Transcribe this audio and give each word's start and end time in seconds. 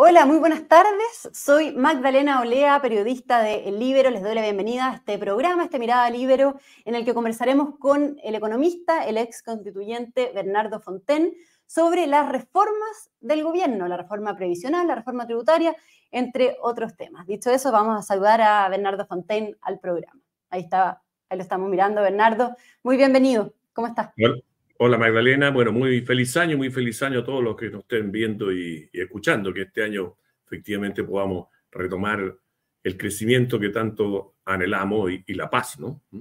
Hola, 0.00 0.26
muy 0.26 0.38
buenas 0.38 0.68
tardes. 0.68 1.28
Soy 1.32 1.72
Magdalena 1.72 2.40
Olea, 2.40 2.80
periodista 2.80 3.42
de 3.42 3.68
El 3.68 3.80
Libero. 3.80 4.10
Les 4.10 4.22
doy 4.22 4.32
la 4.32 4.42
bienvenida 4.42 4.92
a 4.92 4.94
este 4.94 5.18
programa, 5.18 5.64
este 5.64 5.80
Mirada 5.80 6.08
Libero, 6.08 6.60
en 6.84 6.94
el 6.94 7.04
que 7.04 7.14
conversaremos 7.14 7.76
con 7.80 8.16
el 8.22 8.36
economista, 8.36 9.04
el 9.08 9.18
ex 9.18 9.42
constituyente 9.42 10.30
Bernardo 10.32 10.78
Fonten, 10.78 11.34
sobre 11.66 12.06
las 12.06 12.30
reformas 12.30 13.10
del 13.18 13.42
gobierno, 13.42 13.88
la 13.88 13.96
reforma 13.96 14.36
previsional, 14.36 14.86
la 14.86 14.94
reforma 14.94 15.26
tributaria, 15.26 15.74
entre 16.12 16.56
otros 16.62 16.94
temas. 16.94 17.26
Dicho 17.26 17.50
eso, 17.50 17.72
vamos 17.72 17.98
a 17.98 18.02
saludar 18.02 18.40
a 18.40 18.68
Bernardo 18.68 19.04
Fonten 19.04 19.56
al 19.62 19.80
programa. 19.80 20.22
Ahí 20.48 20.60
está, 20.60 21.02
ahí 21.28 21.38
lo 21.38 21.42
estamos 21.42 21.68
mirando, 21.68 22.02
Bernardo. 22.02 22.54
Muy 22.84 22.96
bienvenido. 22.96 23.52
¿Cómo 23.72 23.88
estás? 23.88 24.10
Hola 24.80 24.96
Magdalena, 24.96 25.50
bueno, 25.50 25.72
muy 25.72 26.02
feliz 26.02 26.36
año, 26.36 26.56
muy 26.56 26.70
feliz 26.70 27.02
año 27.02 27.18
a 27.18 27.24
todos 27.24 27.42
los 27.42 27.56
que 27.56 27.68
nos 27.68 27.80
estén 27.80 28.12
viendo 28.12 28.52
y, 28.52 28.88
escuchando, 28.92 29.52
que 29.52 29.62
este 29.62 29.82
año 29.82 30.18
efectivamente 30.46 31.02
podamos 31.02 31.48
retomar 31.72 32.36
el 32.84 32.96
crecimiento 32.96 33.58
que 33.58 33.70
tanto 33.70 34.36
anhelamos 34.44 35.10
y, 35.26 35.34
la 35.34 35.50
paz, 35.50 35.80
¿no? 35.80 36.02
¿Mm? 36.12 36.20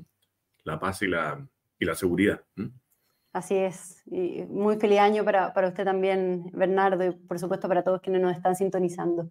La 0.64 0.80
paz 0.80 1.04
y 1.04 1.08
la, 1.08 1.48
y 1.78 1.86
la 1.86 1.94
seguridad. 1.94 2.42
¿Mm? 2.56 2.66
Así 3.34 3.56
es, 3.56 4.02
muy 4.08 4.78
feliz 4.78 5.02
año 5.02 5.24
para, 5.24 5.54
para 5.54 5.68
usted 5.68 5.86
también, 5.86 6.50
Bernardo, 6.52 7.06
y 7.06 7.12
por 7.12 7.38
supuesto 7.38 7.68
para 7.68 7.84
todos 7.84 8.02
quienes 8.02 8.24
nos 8.24 8.36
están 8.36 8.56
sintonizando. 8.56 9.30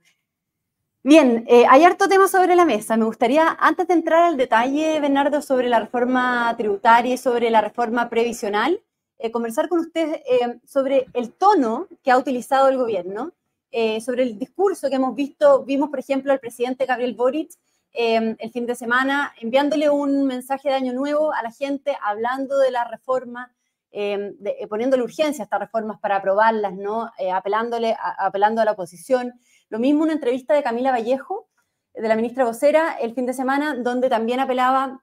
Bien, 1.03 1.45
eh, 1.49 1.65
hay 1.69 1.83
harto 1.83 2.09
tema 2.09 2.29
sobre 2.29 2.55
la 2.55 2.65
mesa. 2.65 2.97
Me 2.97 3.05
gustaría, 3.07 3.57
antes 3.59 3.89
de 3.89 3.95
entrar 3.95 4.23
al 4.23 4.37
detalle, 4.37 5.01
Bernardo, 5.01 5.43
sobre 5.43 5.69
la 5.69 5.81
reforma 5.81 6.55
tributaria 6.57 7.15
y 7.15 7.19
sobre 7.19 7.51
la 7.51 7.61
reforma 7.61 8.09
previsional, 8.09 8.81
eh, 9.19 9.31
conversar 9.31 9.69
con 9.69 9.79
usted 9.79 10.21
eh, 10.27 10.61
sobre 10.67 11.07
el 11.15 11.33
tono 11.33 11.89
que 12.03 12.11
ha 12.11 12.19
utilizado 12.19 12.69
el 12.69 12.77
gobierno, 12.77 13.33
eh, 13.71 14.01
sobre 14.03 14.23
el 14.25 14.39
discurso 14.39 14.91
que 14.91 14.97
hemos 14.97 15.15
visto, 15.15 15.65
vimos 15.65 15.89
por 15.89 15.99
ejemplo 15.99 16.33
al 16.33 16.41
presidente 16.41 16.85
Gabriel 16.85 17.15
Boric 17.15 17.53
el 17.99 18.51
fin 18.53 18.67
de 18.67 18.75
semana 18.75 19.33
enviándole 19.41 19.89
un 19.89 20.27
mensaje 20.27 20.69
de 20.69 20.75
año 20.75 20.93
nuevo 20.93 21.33
a 21.33 21.43
la 21.43 21.51
gente, 21.51 21.97
hablando 22.03 22.59
de 22.59 22.71
la 22.71 22.85
reforma, 22.85 23.55
poniéndole 24.69 25.03
urgencia 25.03 25.43
a 25.43 25.47
estas 25.47 25.61
reformas 25.61 25.99
para 25.99 26.17
aprobarlas, 26.17 26.75
¿no? 26.75 27.11
apelándole, 27.33 27.97
apelando 28.19 28.61
a 28.61 28.67
la 28.67 28.73
oposición. 28.73 29.41
Lo 29.71 29.79
mismo 29.79 30.03
una 30.03 30.13
entrevista 30.13 30.53
de 30.53 30.63
Camila 30.63 30.91
Vallejo, 30.91 31.49
de 31.95 32.07
la 32.07 32.17
ministra 32.17 32.45
vocera, 32.45 32.99
el 33.01 33.15
fin 33.15 33.25
de 33.25 33.33
semana, 33.33 33.75
donde 33.75 34.11
también 34.11 34.41
apelaba 34.41 35.01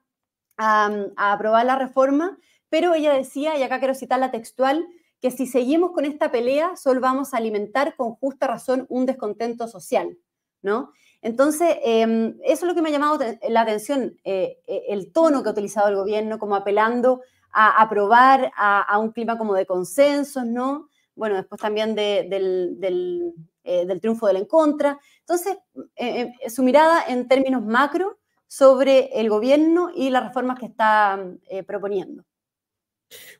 a 0.56 1.08
aprobar 1.16 1.66
la 1.66 1.74
reforma, 1.74 2.38
pero 2.74 2.92
ella 2.92 3.12
decía, 3.12 3.56
y 3.56 3.62
acá 3.62 3.78
quiero 3.78 3.94
citar 3.94 4.18
la 4.18 4.32
textual, 4.32 4.84
que 5.20 5.30
si 5.30 5.46
seguimos 5.46 5.92
con 5.92 6.04
esta 6.04 6.32
pelea, 6.32 6.74
solo 6.74 7.00
vamos 7.00 7.32
a 7.32 7.36
alimentar 7.36 7.94
con 7.94 8.16
justa 8.16 8.48
razón 8.48 8.84
un 8.88 9.06
descontento 9.06 9.68
social, 9.68 10.18
¿no? 10.60 10.90
Entonces, 11.22 11.76
em, 11.84 12.36
eso 12.42 12.52
es 12.52 12.62
lo 12.64 12.74
que 12.74 12.82
me 12.82 12.88
ha 12.88 12.92
llamado 12.92 13.24
la 13.48 13.60
atención, 13.60 14.18
eh, 14.24 14.58
eh, 14.66 14.86
el 14.88 15.12
tono 15.12 15.44
que 15.44 15.50
ha 15.50 15.52
utilizado 15.52 15.86
el 15.86 15.94
gobierno, 15.94 16.40
como 16.40 16.56
apelando 16.56 17.20
a 17.52 17.80
aprobar 17.80 18.50
a, 18.56 18.98
un 18.98 19.12
clima 19.12 19.38
como 19.38 19.54
de 19.54 19.66
consensos, 19.66 20.44
¿no? 20.44 20.88
Bueno, 21.14 21.36
después 21.36 21.60
también 21.60 21.94
del, 21.94 23.32
eh, 23.62 23.86
del, 23.86 24.00
triunfo 24.00 24.26
del 24.26 24.38
en 24.38 24.46
contra. 24.46 24.98
Entonces, 25.20 25.58
su 26.48 26.64
mirada 26.64 27.04
en 27.06 27.28
términos 27.28 27.64
macro 27.64 28.18
sobre 28.48 29.20
el 29.20 29.30
gobierno 29.30 29.90
y 29.94 30.10
las 30.10 30.24
reformas 30.24 30.58
que 30.58 30.66
está 30.66 31.24
proponiendo. 31.68 32.24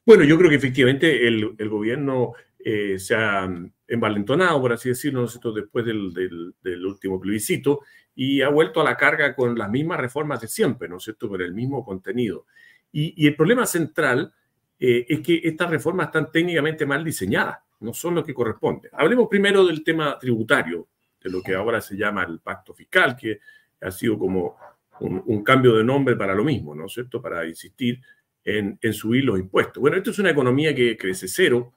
Bueno, 0.07 0.25
yo 0.25 0.37
creo 0.37 0.51
que 0.51 0.57
efectivamente 0.57 1.27
el, 1.27 1.69
gobierno 1.69 2.33
eh, 2.59 2.99
se 2.99 3.15
ha 3.15 3.49
envalentonado, 3.89 4.61
por 4.61 4.73
así 4.73 4.91
decirlo, 4.91 5.27
después 5.55 5.85
del, 5.85 6.85
último 6.87 7.21
plebiscito 7.21 7.81
y 8.15 8.43
ha 8.43 8.49
vuelto 8.49 8.81
a 8.81 8.85
la 8.85 8.97
carga 8.97 9.35
con 9.35 9.59
las 9.59 9.71
mismas 9.71 9.99
reformas 9.99 10.41
de 10.41 10.49
siempre, 10.49 10.89
¿no 10.89 10.99
es 10.99 11.05
cierto?, 11.05 11.29
con 11.29 11.41
el 11.41 11.53
mismo 11.53 11.85
contenido. 11.85 12.47
Y, 12.93 13.27
el 13.27 13.35
problema 13.35 13.67
central 13.67 14.33
eh, 14.79 15.07
es 15.09 15.21
que 15.21 15.41
estas 15.43 15.71
reformas 15.71 16.07
están 16.07 16.31
técnicamente 16.31 16.87
mal 16.87 17.03
diseñadas, 17.03 17.59
no 17.81 17.93
son 17.93 18.15
lo 18.15 18.25
que 18.25 18.35
corresponde. 18.35 18.89
Hablemos 18.93 19.29
primero 19.29 19.67
del 19.67 19.83
tema 19.83 20.19
tributario, 20.19 20.89
de 21.23 21.31
lo 21.31 21.43
que 21.43 21.55
ahora 21.55 21.81
se 21.81 21.97
llama 21.97 22.25
el 22.25 22.41
pacto 22.41 22.75
fiscal, 22.75 23.17
que 23.17 23.41
ha 23.81 23.91
sido 23.91 24.19
como 24.19 24.57
un, 25.01 25.23
un 25.27 25.43
cambio 25.43 25.75
de 25.75 25.83
nombre 25.83 26.15
para 26.15 26.35
lo 26.35 26.45
mismo, 26.45 26.75
¿no 26.75 26.87
es 26.87 26.93
cierto?, 26.93 27.21
para 27.21 27.47
insistir 27.47 28.01
en, 28.45 28.79
subir 28.93 29.25
los 29.25 29.39
impuestos. 29.39 29.81
Bueno, 29.81 29.97
esto 29.97 30.11
es 30.11 30.19
una 30.19 30.31
economía 30.31 30.75
que 30.75 30.97
crece 30.97 31.29
cero, 31.29 31.75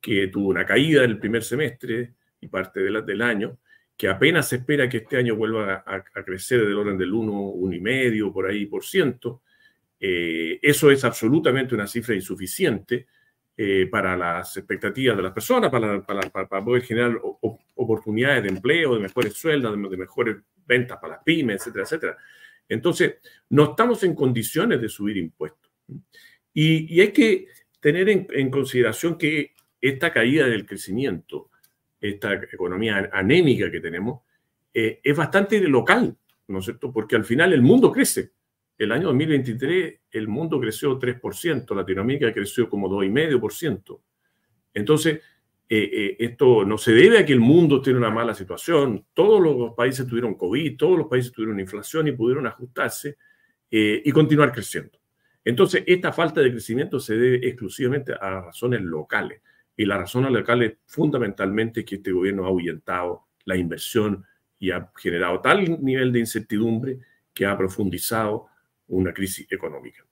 que 0.00 0.28
tuvo 0.28 0.48
una 0.48 0.66
caída 0.66 1.04
en 1.04 1.10
el 1.10 1.18
primer 1.18 1.42
semestre 1.42 2.14
y 2.40 2.48
parte 2.48 2.80
del 2.80 3.22
año, 3.22 3.58
que 3.96 4.08
apenas 4.08 4.48
se 4.48 4.56
espera 4.56 4.88
que 4.88 4.98
este 4.98 5.16
año 5.16 5.36
vuelva 5.36 5.82
a, 5.86 6.02
crecer 6.24 6.60
del 6.60 6.74
orden 6.74 6.98
del 6.98 7.12
1, 7.12 7.32
1,5 7.32 8.32
por 8.32 8.46
ahí 8.46 8.66
por 8.66 8.84
ciento. 8.84 9.42
Eh, 9.98 10.58
eso 10.60 10.90
es 10.90 11.04
absolutamente 11.04 11.74
una 11.74 11.86
cifra 11.86 12.14
insuficiente 12.14 13.06
eh, 13.56 13.86
para 13.90 14.16
las 14.16 14.56
expectativas 14.56 15.16
de 15.16 15.22
las 15.22 15.32
personas, 15.32 15.70
para, 15.70 16.02
para, 16.02 16.64
poder 16.64 16.82
generar 16.82 17.18
oportunidades 17.74 18.42
de 18.42 18.48
empleo, 18.48 18.94
de 18.94 19.00
mejores 19.00 19.32
sueldos, 19.34 19.74
de, 19.74 19.88
de 19.88 19.96
mejores 19.96 20.36
ventas 20.66 20.98
para 21.00 21.14
las 21.14 21.22
pymes, 21.22 21.62
etcétera, 21.62 21.84
etcétera. 21.84 22.18
Entonces, 22.68 23.16
no 23.50 23.70
estamos 23.70 24.02
en 24.02 24.14
condiciones 24.14 24.80
de 24.80 24.88
subir 24.88 25.16
impuestos. 25.16 25.63
Y, 26.52 27.00
hay 27.00 27.12
que 27.12 27.48
tener 27.80 28.08
en, 28.08 28.50
consideración 28.50 29.18
que 29.18 29.52
esta 29.80 30.12
caída 30.12 30.46
del 30.46 30.64
crecimiento, 30.64 31.50
esta 32.00 32.34
economía 32.34 33.10
anémica 33.12 33.70
que 33.70 33.80
tenemos, 33.80 34.22
eh, 34.72 35.00
es 35.02 35.16
bastante 35.16 35.60
local, 35.60 36.16
¿no 36.48 36.60
es 36.60 36.64
cierto? 36.64 36.92
Porque 36.92 37.16
al 37.16 37.24
final 37.24 37.52
el 37.52 37.62
mundo 37.62 37.92
crece. 37.92 38.32
El 38.78 38.92
año 38.92 39.08
2023 39.08 40.00
el 40.10 40.28
mundo 40.28 40.60
creció 40.60 40.98
3%, 40.98 41.74
Latinoamérica 41.74 42.32
creció 42.32 42.68
como 42.68 42.88
2,5%. 42.88 44.00
Entonces, 44.72 45.20
eh, 45.68 45.90
eh, 45.92 46.16
esto 46.18 46.64
no 46.64 46.76
se 46.76 46.92
debe 46.92 47.18
a 47.18 47.26
que 47.26 47.32
el 47.32 47.40
mundo 47.40 47.80
tiene 47.80 47.98
una 47.98 48.10
mala 48.10 48.34
situación. 48.34 49.06
Todos 49.12 49.40
los 49.40 49.74
países 49.74 50.06
tuvieron 50.06 50.34
COVID, 50.34 50.76
todos 50.76 50.98
los 50.98 51.06
países 51.08 51.32
tuvieron 51.32 51.60
inflación 51.60 52.08
y 52.08 52.12
pudieron 52.12 52.46
ajustarse 52.46 53.16
y 53.70 54.12
continuar 54.12 54.52
creciendo. 54.52 55.03
Entonces, 55.44 55.84
esta 55.86 56.12
falta 56.12 56.40
de 56.40 56.50
crecimiento 56.50 56.98
se 56.98 57.14
debe 57.14 57.46
exclusivamente 57.46 58.14
a 58.18 58.40
razones 58.40 58.80
locales. 58.80 59.42
Y 59.76 59.84
la 59.84 59.98
razón 59.98 60.32
local 60.32 60.62
es 60.62 60.74
fundamentalmente 60.86 61.84
que 61.84 61.96
este 61.96 62.12
gobierno 62.12 62.44
ha 62.44 62.48
ahuyentado 62.48 63.26
la 63.44 63.56
inversión 63.56 64.24
y 64.58 64.70
ha 64.70 64.90
generado 64.96 65.40
tal 65.40 65.82
nivel 65.84 66.12
de 66.12 66.20
incertidumbre 66.20 66.98
que 67.32 67.44
ha 67.44 67.56
profundizado 67.58 68.46
una 68.86 69.12
crisis 69.12 69.50
económica. 69.50 70.04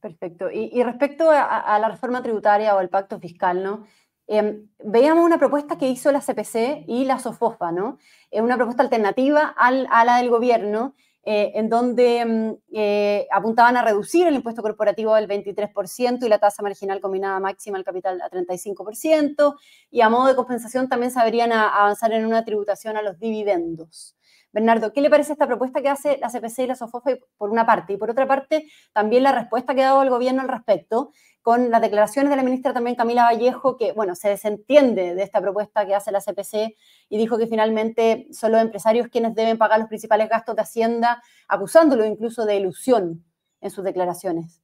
Perfecto. 0.00 0.50
Y, 0.50 0.82
respecto 0.82 1.30
a, 1.30 1.78
la 1.78 1.88
reforma 1.88 2.22
tributaria 2.22 2.76
o 2.76 2.80
el 2.80 2.90
pacto 2.90 3.18
fiscal, 3.18 3.62
¿no? 3.62 3.86
Em, 4.26 4.68
veíamos 4.82 5.24
una 5.24 5.38
propuesta 5.38 5.78
que 5.78 5.88
hizo 5.88 6.10
la 6.12 6.20
CPC 6.20 6.84
y 6.86 7.04
la 7.04 7.18
SOFOFA, 7.18 7.72
¿no? 7.72 7.98
Es 8.30 8.42
una 8.42 8.56
propuesta 8.56 8.82
alternativa 8.82 9.54
al, 9.56 9.86
a 9.90 10.04
la 10.04 10.18
del 10.18 10.30
gobierno 10.30 10.94
eh, 11.26 11.52
en 11.54 11.70
donde 11.70 12.24
mm, 12.24 12.52
eh, 12.74 13.26
apuntaban 13.30 13.76
a 13.76 13.82
reducir 13.82 14.26
el 14.26 14.34
impuesto 14.34 14.60
corporativo 14.60 15.14
del 15.14 15.26
23% 15.26 16.24
y 16.24 16.28
la 16.28 16.38
tasa 16.38 16.62
marginal 16.62 17.00
combinada 17.00 17.40
máxima 17.40 17.78
al 17.78 17.84
capital 17.84 18.20
a 18.20 18.28
35%, 18.30 19.54
y 19.90 20.02
a 20.02 20.08
modo 20.10 20.26
de 20.26 20.36
compensación 20.36 20.88
también 20.88 21.10
sabrían 21.10 21.52
avanzar 21.52 22.12
en 22.12 22.26
una 22.26 22.44
tributación 22.44 22.96
a 22.96 23.02
los 23.02 23.18
dividendos. 23.18 24.16
Bernardo, 24.52 24.92
¿qué 24.92 25.00
le 25.00 25.10
parece 25.10 25.32
esta 25.32 25.48
propuesta 25.48 25.82
que 25.82 25.88
hace 25.88 26.16
la 26.18 26.28
CPC 26.28 26.60
y 26.60 26.66
la 26.68 26.76
SOFOFA 26.76 27.16
por 27.36 27.50
una 27.50 27.66
parte? 27.66 27.94
Y 27.94 27.96
por 27.96 28.10
otra 28.10 28.28
parte, 28.28 28.70
también 28.92 29.24
la 29.24 29.32
respuesta 29.32 29.74
que 29.74 29.82
ha 29.82 29.86
dado 29.86 30.02
el 30.02 30.10
gobierno 30.10 30.42
al 30.42 30.48
respecto, 30.48 31.10
con 31.44 31.70
las 31.70 31.82
declaraciones 31.82 32.30
de 32.30 32.36
la 32.36 32.42
ministra 32.42 32.72
también 32.72 32.96
Camila 32.96 33.24
Vallejo, 33.24 33.76
que, 33.76 33.92
bueno, 33.92 34.14
se 34.14 34.30
desentiende 34.30 35.14
de 35.14 35.22
esta 35.22 35.42
propuesta 35.42 35.86
que 35.86 35.94
hace 35.94 36.10
la 36.10 36.22
CPC 36.22 36.74
y 37.10 37.18
dijo 37.18 37.36
que 37.36 37.46
finalmente 37.46 38.26
son 38.30 38.52
los 38.52 38.62
empresarios 38.62 39.08
quienes 39.08 39.34
deben 39.34 39.58
pagar 39.58 39.78
los 39.78 39.88
principales 39.88 40.30
gastos 40.30 40.56
de 40.56 40.62
Hacienda, 40.62 41.22
acusándolo 41.46 42.06
incluso 42.06 42.46
de 42.46 42.56
ilusión 42.56 43.26
en 43.60 43.70
sus 43.70 43.84
declaraciones. 43.84 44.62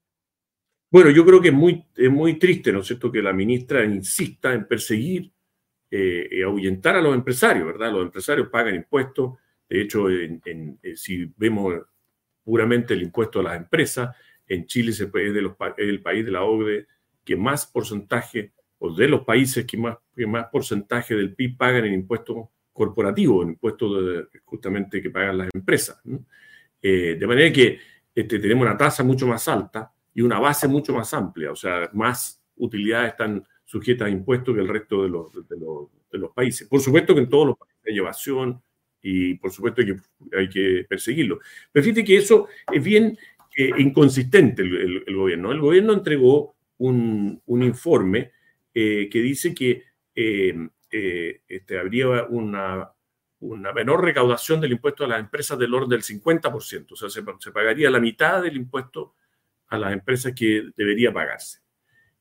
Bueno, 0.91 1.11
yo 1.11 1.27
creo 1.27 1.43
que 1.43 1.49
es 1.49 1.55
muy, 1.55 1.85
muy 2.11 2.39
triste, 2.39 2.73
¿no 2.73 2.81
es 2.81 2.87
cierto?, 2.87 3.13
que 3.13 3.21
la 3.21 3.35
ministra 3.35 3.85
insista 3.85 4.55
en 4.55 4.67
perseguir 4.67 5.31
eh, 5.91 6.29
y 6.31 6.41
ahuyentar 6.41 6.97
a 6.97 7.03
los 7.03 7.15
empresarios, 7.15 7.67
¿verdad? 7.67 7.93
Los 7.93 8.07
empresarios 8.07 8.49
pagan 8.49 8.75
impuestos, 8.75 9.35
de 9.69 9.83
hecho, 9.83 10.09
en, 10.09 10.41
eh, 10.83 10.97
si 10.97 11.31
vemos 11.37 11.75
puramente 12.43 12.95
el 12.95 13.03
impuesto 13.03 13.41
a 13.41 13.43
las 13.43 13.57
empresas, 13.59 14.17
en 14.51 14.67
Chile 14.67 14.91
es 14.91 15.01
el 15.01 15.11
país 15.11 15.33
de 16.25 16.31
la 16.31 16.43
OCDE 16.43 16.87
que 17.25 17.37
más 17.37 17.67
porcentaje, 17.67 18.53
o 18.79 18.93
de 18.93 19.07
los 19.07 19.25
países 19.25 19.65
que 19.65 19.77
más, 19.77 19.97
que 20.15 20.27
más 20.27 20.47
porcentaje 20.51 21.15
del 21.15 21.35
PIB 21.35 21.57
pagan 21.57 21.85
en 21.85 21.95
impuestos 21.95 22.49
corporativos, 22.73 23.45
en 23.45 23.51
impuestos 23.51 24.27
justamente 24.45 25.01
que 25.01 25.11
pagan 25.11 25.39
las 25.39 25.49
empresas. 25.55 26.03
Eh, 26.83 27.17
de 27.19 27.27
manera 27.27 27.53
que 27.53 27.79
este, 28.13 28.41
tenemos 28.41 28.67
una 28.67 28.77
tasa 28.77 29.05
mucho 29.05 29.27
más 29.27 29.47
alta 29.47 29.93
y 30.13 30.23
una 30.23 30.41
base 30.41 30.67
mucho 30.67 30.93
más 30.95 31.15
amplia, 31.15 31.53
o 31.53 31.57
sea, 31.57 31.89
más 31.93 32.43
utilidades 32.57 33.13
están 33.13 33.47
sujetas 33.65 34.09
a 34.09 34.11
impuestos 34.11 34.53
que 34.53 34.61
el 34.63 34.69
resto 34.69 35.05
de 35.05 35.11
los, 35.11 35.49
de 35.49 35.59
los, 35.59 35.89
de 36.11 36.19
los 36.19 36.33
países. 36.33 36.67
Por 36.67 36.81
supuesto 36.81 37.15
que 37.15 37.21
en 37.21 37.29
todos 37.29 37.47
los 37.47 37.57
países 37.57 37.97
evasión 37.97 38.61
y 39.03 39.35
por 39.35 39.51
supuesto 39.51 39.81
hay 39.81 39.87
que, 39.87 40.37
hay 40.37 40.49
que 40.49 40.87
perseguirlo. 40.89 41.41
Pero 41.73 41.85
fíjate 41.85 42.05
que 42.05 42.17
eso 42.17 42.49
es 42.73 42.83
bien 42.83 43.19
eh, 43.61 43.73
inconsistente 43.79 44.63
el, 44.63 45.15
gobierno. 45.15 45.53
El 45.53 45.61
gobierno 45.61 45.93
entregó 45.93 46.55
un, 46.79 47.43
un 47.47 47.63
informe 47.63 48.33
eh, 48.73 49.09
que 49.11 49.21
dice 49.21 49.55
que 49.55 49.85
eh, 50.15 50.69
este, 50.91 51.79
habría 51.79 52.25
una, 52.25 52.91
una, 53.41 53.73
menor 53.73 54.03
recaudación 54.03 54.61
del 54.61 54.73
impuesto 54.73 55.05
a 55.05 55.09
las 55.09 55.21
empresas 55.21 55.59
del 55.59 55.75
orden 55.75 55.91
del 55.91 56.03
50%, 56.03 56.93
o 56.93 56.97
sea, 56.97 57.11
se, 57.11 57.23
se 57.39 57.53
pagaría 57.53 57.91
la 57.91 58.01
mitad 58.01 58.43
del 58.43 58.57
impuesto 58.57 59.15
a 59.69 59.79
las 59.79 59.93
empresas 59.93 60.33
que 60.35 60.71
debería 60.77 61.13
pagarse. 61.13 61.61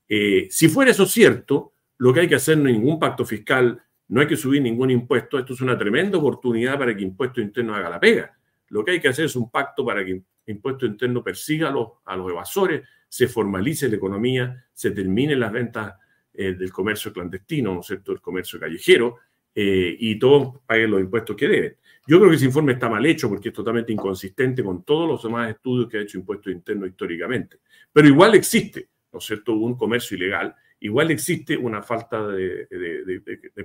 si 0.08 0.68
fuera 0.68 0.92
eso 0.92 1.06
cierto, 1.06 1.74
lo 1.98 2.14
que 2.14 2.22
hay 2.22 2.28
que 2.28 2.36
hacer 2.36 2.58
no 2.58 2.70
es 2.70 2.76
ningún 2.76 3.00
pacto 3.00 3.26
fiscal, 3.26 3.82
no 4.10 4.22
hay 4.22 4.28
que 4.28 4.36
subir 4.36 4.62
ningún 4.62 4.92
impuesto. 4.92 5.40
Esto 5.40 5.54
es 5.54 5.62
una 5.62 5.78
tremenda 5.78 6.18
oportunidad 6.18 6.78
para 6.78 6.96
que 6.96 7.04
Impuesto 7.04 7.40
Interno 7.40 7.76
haga 7.76 7.90
la 7.90 8.00
pega. 8.00 8.36
Lo 8.68 8.84
que 8.84 8.92
hay 8.92 9.00
que 9.00 9.08
hacer 9.08 9.26
es 9.26 9.36
un 9.36 9.50
pacto 9.50 9.86
para 9.86 10.04
que 10.04 10.22
Impuesto 10.52 10.86
Interno 10.86 11.24
persiga 11.24 11.70
a 11.70 12.16
los, 12.16 12.32
evasores, 12.32 12.88
se 13.08 13.28
formalice 13.28 13.90
la 13.90 13.96
economía, 13.96 14.66
se 14.74 14.92
terminen 14.92 15.40
las 15.40 15.52
ventas 15.52 15.96
eh, 16.34 16.54
del 16.54 16.72
comercio 16.72 17.12
clandestino, 17.12 17.74
¿no 17.74 17.82
es 17.82 17.88
cierto?, 17.88 18.12
el 18.12 18.22
comercio 18.22 18.60
callejero, 18.60 19.18
eh, 19.54 19.96
y 20.00 20.18
todos 20.18 20.60
paguen 20.66 20.92
los 20.92 21.02
impuestos 21.02 21.36
que 21.36 21.48
deben. 21.48 21.78
Yo 22.08 22.18
creo 22.18 22.30
que 22.30 22.36
ese 22.36 22.46
informe 22.46 22.74
está 22.74 22.90
mal 22.90 23.06
hecho 23.06 23.28
porque 23.30 23.50
es 23.50 23.54
totalmente 23.54 23.92
inconsistente 23.92 24.64
con 24.64 24.84
todos 24.84 25.08
los 25.08 25.24
demás 25.24 25.50
estudios 25.50 25.90
que 25.90 25.98
ha 25.98 26.02
hecho 26.02 26.18
Impuesto 26.18 26.50
Interno 26.50 26.86
históricamente. 26.86 27.58
Pero 27.92 28.08
igual 28.08 28.36
existe, 28.36 28.90
¿no 29.12 29.20
es 29.20 29.26
cierto?, 29.26 29.54
un 29.54 29.76
comercio 29.76 30.16
ilegal 30.18 30.56
igual 30.80 31.12
existe 31.12 31.58
una 31.58 31.82
falta 31.82 32.26
de, 32.28 32.68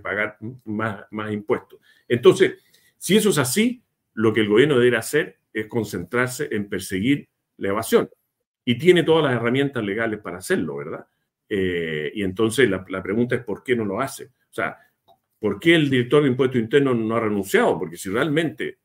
pagar 0.02 0.36
más, 0.64 1.04
más, 1.10 1.32
impuestos. 1.32 1.80
Entonces, 2.08 2.62
si 2.98 3.16
eso 3.16 3.30
es 3.30 3.38
así, 3.38 3.82
lo 4.14 4.32
que 4.32 4.40
el 4.40 4.48
gobierno 4.48 4.78
debe 4.78 4.96
hacer 4.96 5.38
es 5.54 5.66
concentrarse 5.68 6.48
en 6.50 6.68
perseguir 6.68 7.28
la 7.56 7.68
evasión. 7.68 8.10
Y 8.64 8.76
tiene 8.76 9.04
todas 9.04 9.24
las 9.24 9.34
herramientas 9.34 9.84
legales 9.84 10.20
para 10.20 10.38
hacerlo, 10.38 10.76
¿verdad? 10.76 11.06
Eh, 11.48 12.10
y 12.14 12.22
entonces 12.22 12.68
la, 12.68 13.02
pregunta 13.02 13.36
es 13.36 13.44
por 13.44 13.62
qué 13.62 13.76
no 13.76 13.84
lo 13.84 14.00
hace. 14.00 14.24
O 14.24 14.52
sea, 14.52 14.76
¿por 15.38 15.60
qué 15.60 15.76
el 15.76 15.88
director 15.88 16.22
de 16.22 16.30
impuestos 16.30 16.60
internos 16.60 16.96
no 16.96 17.16
ha 17.16 17.20
renunciado? 17.20 17.78
Porque 17.78 17.96
si 17.96 18.10
realmente 18.10 18.78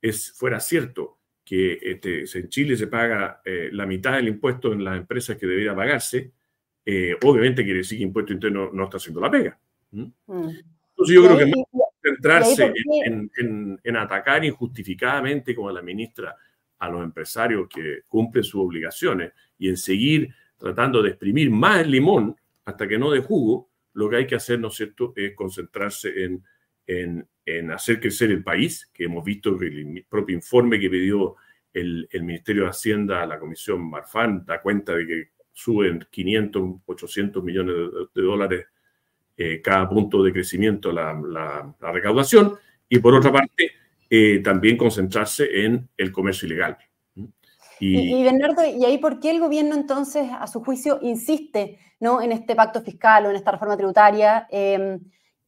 es, 0.00 0.32
fuera 0.32 0.58
cierto 0.58 1.18
que 1.44 1.78
este, 1.80 2.24
en 2.38 2.48
Chile 2.48 2.76
se 2.76 2.86
paga 2.86 3.40
eh, 3.44 3.68
la 3.72 3.86
mitad 3.86 4.14
del 4.14 4.28
impuesto 4.28 4.72
en 4.72 4.82
las 4.82 4.96
empresas 4.96 5.36
que 5.36 5.46
debería 5.46 5.76
pagarse, 5.76 6.32
eh, 6.84 7.16
obviamente 7.22 7.64
quiere 7.64 7.78
decir 7.78 7.98
que 7.98 8.04
impuesto 8.04 8.32
interno 8.32 8.70
no 8.72 8.84
está 8.84 8.96
haciendo 8.96 9.20
la 9.20 9.30
pega. 9.30 9.58
Mm. 9.90 10.06
Entonces 10.28 11.14
yo 11.14 11.24
creo 11.24 11.38
que 11.38 11.52
centrarse 12.06 12.72
en, 13.04 13.96
atacar 13.96 14.44
injustificadamente, 14.44 15.54
como 15.54 15.70
la 15.70 15.82
ministra, 15.82 16.36
a 16.78 16.88
los 16.88 17.02
empresarios 17.02 17.68
que 17.68 18.00
cumplen 18.06 18.44
sus 18.44 18.60
obligaciones 18.60 19.32
y 19.58 19.68
en 19.68 19.76
seguir 19.76 20.34
tratando 20.58 21.02
de 21.02 21.10
exprimir 21.10 21.50
más 21.50 21.80
el 21.80 21.90
limón 21.90 22.36
hasta 22.64 22.86
que 22.86 22.98
no 22.98 23.10
de 23.10 23.20
jugo, 23.20 23.70
lo 23.94 24.10
que 24.10 24.16
hay 24.16 24.26
que 24.26 24.34
hacer, 24.34 24.60
¿no 24.60 24.68
es 24.68 24.74
cierto?, 24.74 25.12
es 25.16 25.34
concentrarse 25.34 26.24
en, 26.24 26.44
en, 26.86 27.70
hacer 27.70 28.00
crecer 28.00 28.30
el 28.30 28.42
país, 28.42 28.90
que 28.92 29.04
hemos 29.04 29.24
visto 29.24 29.58
que 29.58 29.66
el 29.66 30.04
propio 30.08 30.36
informe 30.36 30.78
que 30.78 30.90
pidió 30.90 31.36
el, 31.72 32.08
el 32.10 32.22
Ministerio 32.24 32.64
de 32.64 32.70
Hacienda 32.70 33.22
a 33.22 33.26
la 33.26 33.38
Comisión 33.38 33.88
Marfan 33.88 34.44
da 34.44 34.60
cuenta 34.60 34.94
de 34.94 35.06
que 35.06 35.28
suben 35.56 36.06
500, 36.10 36.80
800 36.84 37.42
millones 37.42 37.74
de, 38.14 38.22
dólares 38.22 38.66
eh, 39.36 39.60
cada 39.62 39.88
punto 39.88 40.22
de 40.22 40.32
crecimiento 40.32 40.92
la, 40.92 41.12
la, 41.80 41.92
recaudación, 41.92 42.54
y 42.88 42.98
por 42.98 43.14
otra 43.14 43.32
parte, 43.32 43.72
eh, 44.08 44.40
también 44.42 44.76
concentrarse 44.76 45.64
en 45.64 45.88
el 45.96 46.12
comercio 46.12 46.46
ilegal. 46.46 46.76
Y, 47.78 48.24
Bernardo, 48.24 48.64
¿y 48.64 48.84
ahí 48.86 48.96
por 48.96 49.20
qué 49.20 49.30
el 49.30 49.40
gobierno 49.40 49.74
entonces, 49.74 50.30
a 50.32 50.46
su 50.46 50.64
juicio, 50.64 50.98
insiste 51.02 51.78
¿no? 52.00 52.22
en 52.22 52.32
este 52.32 52.54
pacto 52.54 52.80
fiscal 52.80 53.26
o 53.26 53.30
en 53.30 53.36
esta 53.36 53.50
reforma 53.50 53.76
tributaria? 53.76 54.46
Em, 54.50 54.98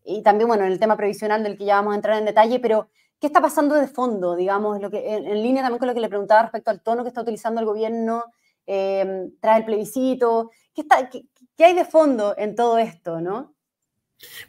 y 0.05 0.23
también, 0.23 0.49
bueno, 0.49 0.65
en 0.65 0.73
el 0.73 0.79
tema 0.79 0.97
previsional 0.97 1.43
del 1.43 1.57
que 1.57 1.65
ya 1.65 1.77
vamos 1.77 1.95
a 1.95 1.97
entrar 1.97 2.19
en 2.19 2.27
detalle, 2.27 2.61
pero 2.61 2.91
¿qué 3.19 3.29
está 3.29 3.41
pasando 3.41 3.75
de 3.77 3.87
fondo, 3.87 4.37
digamos, 4.37 4.81
lo 4.81 4.91
que, 4.91 5.15
en, 5.15 5.27
en 5.27 5.43
línea 5.43 5.63
también 5.63 5.79
con 5.79 5.89
lo 5.89 5.95
que 5.95 6.01
le 6.01 6.09
preguntaba 6.11 6.43
respecto 6.43 6.71
al 6.71 6.83
tono 6.83 7.03
que 7.03 7.09
está 7.09 7.23
utilizando 7.23 7.61
el 7.61 7.67
gobierno 7.67 8.25
Em, 8.71 9.33
trae 9.41 9.61
el 9.61 9.65
plebiscito. 9.65 10.51
¿Qué, 10.75 10.83
está, 10.83 11.09
qué, 11.09 11.25
hay 11.65 11.75
de 11.75 11.87
fondo 11.87 12.35
en 12.37 12.55
todo 12.55 12.77
esto, 12.77 13.19
no? 13.19 13.55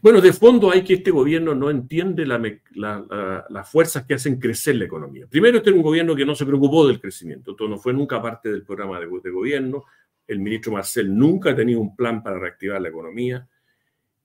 Bueno, 0.02 0.20
de 0.20 0.34
fondo 0.34 0.72
hay 0.72 0.84
que 0.84 0.96
este 0.96 1.12
gobierno 1.12 1.54
no 1.54 1.70
entiende 1.70 2.26
las 2.26 3.72
fuerzas 3.72 4.06
que 4.06 4.16
hacen 4.16 4.40
crecer 4.40 4.76
la 4.76 4.86
economía. 4.86 5.28
Primero, 5.28 5.58
este 5.58 5.70
es 5.70 5.76
un 5.76 5.84
gobierno 5.84 6.16
que 6.16 6.26
no 6.26 6.36
se 6.36 6.46
preocupó 6.46 6.88
del 6.88 7.00
crecimiento, 7.00 7.52
esto 7.52 7.68
no 7.68 7.78
fue 7.78 7.94
nunca 7.94 8.22
parte 8.22 8.50
del 8.50 8.64
programa 8.64 9.00
de, 9.00 9.06
gobierno. 9.06 9.86
El 10.28 10.40
ministro 10.40 10.72
Marcel 10.72 11.16
nunca 11.16 11.52
ha 11.52 11.56
tenido 11.56 11.80
un 11.80 11.96
plan 11.96 12.24
para 12.24 12.40
reactivar 12.40 12.82
la 12.82 12.90
economía. 12.90 13.48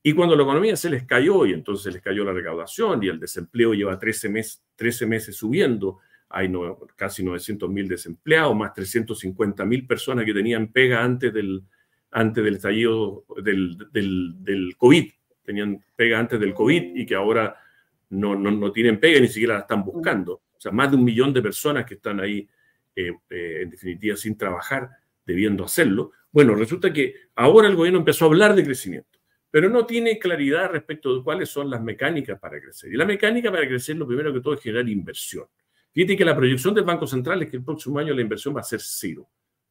Y 0.02 0.12
cuando 0.12 0.36
la 0.36 0.42
economía 0.42 0.76
se 0.76 0.90
les 0.90 1.04
cayó 1.04 1.46
y 1.46 1.52
entonces 1.52 1.92
les 1.92 2.02
cayó 2.02 2.24
la 2.24 2.32
recaudación 2.32 3.02
y 3.02 3.08
el 3.08 3.18
desempleo 3.18 3.72
lleva 3.72 3.98
13, 3.98 4.28
mes, 4.28 4.62
13 4.76 5.06
meses 5.06 5.36
subiendo, 5.36 6.00
hay 6.28 6.52
casi 6.96 7.24
900 7.24 7.70
mil 7.70 7.88
desempleados, 7.88 8.54
más 8.54 8.74
350 8.74 9.64
mil 9.64 9.86
personas 9.86 10.26
que 10.26 10.34
tenían 10.34 10.72
pega 10.72 11.02
antes 11.02 11.32
del, 11.32 11.62
antes 12.14 12.44
del 12.44 12.54
estallido 12.54 13.24
del, 13.42 14.74
COVID, 14.76 15.10
tenían 15.44 15.84
pega 15.94 16.18
antes 16.18 16.40
del 16.40 16.54
COVID 16.54 16.96
y 16.96 17.06
que 17.06 17.14
ahora 17.14 17.56
no, 18.10 18.34
no, 18.34 18.72
tienen 18.72 18.98
pega 18.98 19.20
ni 19.20 19.28
siquiera 19.28 19.54
la 19.54 19.60
están 19.60 19.84
buscando. 19.84 20.42
O 20.56 20.60
sea, 20.60 20.72
más 20.72 20.90
de 20.90 20.96
un 20.96 21.04
millón 21.04 21.32
de 21.32 21.42
personas 21.42 21.84
que 21.84 21.94
están 21.94 22.20
ahí, 22.20 22.48
eh, 22.96 23.12
eh, 23.30 23.60
en 23.62 23.70
definitiva, 23.70 24.16
sin 24.16 24.36
trabajar, 24.36 24.88
debiendo 25.24 25.64
hacerlo. 25.64 26.12
Bueno, 26.30 26.54
resulta 26.54 26.92
que 26.92 27.14
ahora 27.34 27.68
el 27.68 27.76
gobierno 27.76 27.98
empezó 27.98 28.24
a 28.24 28.28
hablar 28.28 28.54
de 28.54 28.64
crecimiento, 28.64 29.18
pero 29.50 29.68
no 29.68 29.86
tiene 29.86 30.18
claridad 30.18 30.70
respecto 30.70 31.16
de 31.16 31.22
cuáles 31.22 31.48
son 31.48 31.70
las 31.70 31.82
mecánicas 31.82 32.38
para 32.38 32.60
crecer. 32.60 32.92
Y 32.92 32.96
la 32.96 33.04
mecánica 33.04 33.50
para 33.50 33.66
crecer, 33.66 33.96
lo 33.96 34.06
primero 34.06 34.32
que 34.32 34.40
todo 34.40 34.54
es 34.54 34.60
generar 34.60 34.88
inversión. 34.88 35.46
Fíjate 35.92 36.16
que 36.16 36.24
la 36.24 36.34
proyección 36.34 36.74
del 36.74 36.84
Banco 36.84 37.06
Central 37.06 37.42
es 37.42 37.50
que 37.50 37.56
el 37.56 37.64
próximo 37.64 37.98
año 37.98 38.14
la 38.14 38.20
inversión 38.20 38.56
va 38.56 38.60
a 38.60 38.64
ser 38.64 38.80
cero. 38.80 39.28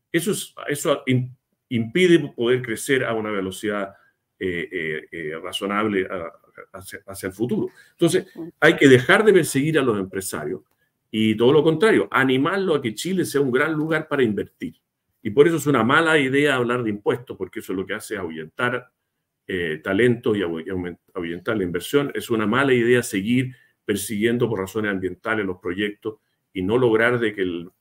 Eso, 0.09 0.31
es, 0.31 0.53
eso 0.69 1.03
impide 1.67 2.33
poder 2.35 2.61
crecer 2.61 3.03
a 3.03 3.13
una 3.13 3.31
velocidad 3.31 3.93
eh, 4.45 4.67
eh, 4.69 5.07
eh, 5.09 5.39
razonable 5.41 6.05
hacia, 6.73 7.27
el 7.27 7.33
futuro. 7.33 7.69
Entonces, 7.91 8.27
hay 8.59 8.75
que 8.75 8.89
dejar 8.89 9.23
de 9.23 9.31
perseguir 9.31 9.79
a 9.79 9.81
los 9.81 9.97
empresarios 9.97 10.63
y 11.09 11.33
todo 11.37 11.53
lo 11.53 11.63
contrario, 11.63 12.09
animarlo 12.11 12.75
a 12.75 12.81
que 12.81 12.93
Chile 12.93 13.23
sea 13.23 13.39
un 13.39 13.53
gran 13.53 13.71
lugar 13.71 14.05
para 14.09 14.21
invertir. 14.21 14.75
Y 15.21 15.29
por 15.29 15.47
eso 15.47 15.55
es 15.55 15.65
una 15.65 15.85
mala 15.85 16.19
idea 16.19 16.55
hablar 16.55 16.83
de 16.83 16.89
impuestos, 16.89 17.37
porque 17.37 17.61
eso 17.61 17.71
es 17.71 17.77
lo 17.79 17.85
que 17.85 17.93
hace 17.93 18.17
ahuyentar 18.17 18.91
talento 19.81 20.35
y 20.35 20.41
ahuyentar 20.41 21.55
la 21.55 21.63
inversión. 21.63 22.11
Es 22.13 22.29
una 22.29 22.45
mala 22.45 22.73
idea 22.73 23.01
seguir 23.01 23.55
persiguiendo 23.85 24.49
por 24.49 24.59
razones 24.59 24.91
ambientales 24.91 25.45
los 25.45 25.59
proyectos 25.59 26.15
y 26.51 26.63
no 26.63 26.77
lograr 26.77 27.17
de 27.17 27.33
que 27.33 27.43
el, 27.43 27.71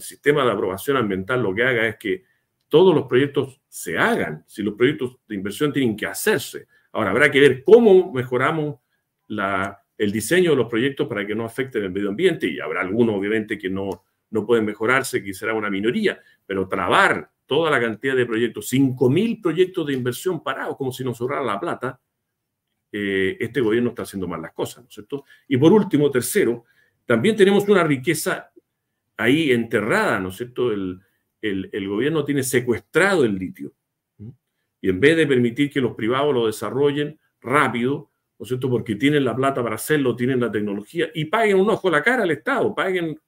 sistema 0.00 0.44
de 0.44 0.52
aprobación 0.52 0.98
ambiental 0.98 1.42
lo 1.42 1.54
que 1.54 1.64
haga 1.64 1.88
es 1.88 1.96
que 1.96 2.24
todos 2.74 2.92
los 2.92 3.06
proyectos 3.06 3.60
se 3.68 3.96
hagan, 3.96 4.42
si 4.48 4.60
los 4.60 4.74
proyectos 4.74 5.18
de 5.28 5.36
inversión 5.36 5.72
tienen 5.72 5.96
que 5.96 6.06
hacerse. 6.06 6.66
Ahora, 6.90 7.10
habrá 7.10 7.30
que 7.30 7.38
ver 7.38 7.62
cómo 7.62 8.12
mejoramos 8.12 8.80
el 9.96 10.10
diseño 10.10 10.50
de 10.50 10.56
los 10.56 10.68
proyectos 10.68 11.06
para 11.06 11.24
que 11.24 11.36
no 11.36 11.44
afecten 11.44 11.84
el 11.84 11.92
medio 11.92 12.08
ambiente 12.08 12.48
y 12.48 12.58
habrá 12.58 12.80
algunos, 12.80 13.14
obviamente, 13.14 13.56
que 13.56 13.70
no, 13.70 14.02
no 14.30 14.44
pueden 14.44 14.64
mejorarse, 14.64 15.22
que 15.22 15.32
será 15.32 15.54
una 15.54 15.70
minoría, 15.70 16.20
pero 16.44 16.66
trabar 16.66 17.30
toda 17.46 17.70
la 17.70 17.80
cantidad 17.80 18.16
de 18.16 18.26
proyectos, 18.26 18.72
5.000 18.72 19.40
proyectos 19.40 19.86
de 19.86 19.92
inversión 19.92 20.42
parados, 20.42 20.76
como 20.76 20.90
si 20.90 21.04
nos 21.04 21.16
sobrara 21.16 21.44
la 21.44 21.60
plata, 21.60 22.00
eh, 22.90 23.36
este 23.38 23.60
gobierno 23.60 23.90
está 23.90 24.02
haciendo 24.02 24.26
mal 24.26 24.42
las 24.42 24.52
cosas, 24.52 24.82
¿no 24.82 24.88
es 24.88 24.94
cierto? 24.94 25.24
Y 25.46 25.56
por 25.58 25.72
último, 25.72 26.10
tercero, 26.10 26.64
también 27.06 27.36
tenemos 27.36 27.68
una 27.68 27.84
riqueza 27.84 28.50
ahí 29.16 29.52
enterrada, 29.52 30.18
¿no 30.18 30.30
es 30.30 30.38
cierto? 30.38 30.72
El, 30.72 31.00
el, 31.50 31.88
gobierno 31.88 32.24
tiene 32.24 32.42
secuestrado 32.42 33.24
el 33.24 33.36
litio. 33.36 33.72
Y 34.80 34.88
en 34.88 35.00
vez 35.00 35.16
de 35.16 35.26
permitir 35.26 35.70
que 35.70 35.80
los 35.80 35.94
privados 35.94 36.34
lo 36.34 36.46
desarrollen 36.46 37.18
rápido, 37.40 38.10
¿no 38.38 38.44
es 38.44 38.48
cierto? 38.48 38.68
Porque 38.68 38.96
tienen 38.96 39.24
la 39.24 39.34
plata 39.34 39.62
para 39.62 39.76
hacerlo, 39.76 40.16
tienen 40.16 40.40
la 40.40 40.50
tecnología 40.50 41.08
y 41.14 41.26
paguen 41.26 41.58
un 41.58 41.70
ojo 41.70 41.88
a 41.88 41.92
la 41.92 42.02
cara 42.02 42.22
al 42.22 42.30
Estado, 42.30 42.74
paguen 42.74 43.18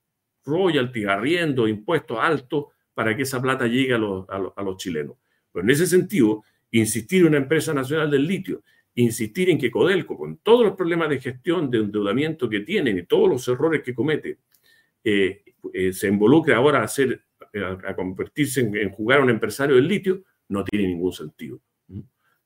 royalties, 0.44 1.06
arriendo, 1.06 1.68
impuestos 1.68 2.18
altos 2.20 2.66
para 2.94 3.16
que 3.16 3.22
esa 3.22 3.40
plata 3.40 3.66
llegue 3.66 3.94
a 3.94 3.98
los, 3.98 4.76
chilenos. 4.76 5.16
Pero 5.52 5.64
en 5.64 5.70
ese 5.70 5.86
sentido, 5.86 6.42
insistir 6.70 7.22
en 7.22 7.28
una 7.28 7.38
empresa 7.38 7.72
nacional 7.72 8.10
del 8.10 8.26
litio 8.26 8.62
insistir 8.96 9.50
en 9.50 9.58
que 9.58 9.70
Codelco, 9.70 10.16
con 10.16 10.38
todos 10.38 10.64
los 10.64 10.74
problemas 10.74 11.10
de 11.10 11.20
gestión, 11.20 11.70
de 11.70 11.78
endeudamiento 11.78 12.48
que 12.48 12.60
tienen 12.60 12.98
y 12.98 13.02
todos 13.02 13.28
los 13.28 13.46
errores 13.46 13.82
que 13.82 13.94
comete, 13.94 14.38
eh, 15.04 15.44
eh, 15.72 15.92
se 15.92 16.08
involucre 16.08 16.54
ahora 16.54 16.80
a, 16.80 16.84
hacer, 16.84 17.25
a, 17.64 17.94
convertirse 17.94 18.60
en, 18.60 18.90
jugar 18.90 19.20
a 19.20 19.22
un 19.22 19.30
empresario 19.30 19.76
del 19.76 19.88
litio, 19.88 20.22
no 20.48 20.64
tiene 20.64 20.88
ningún 20.88 21.12
sentido. 21.12 21.60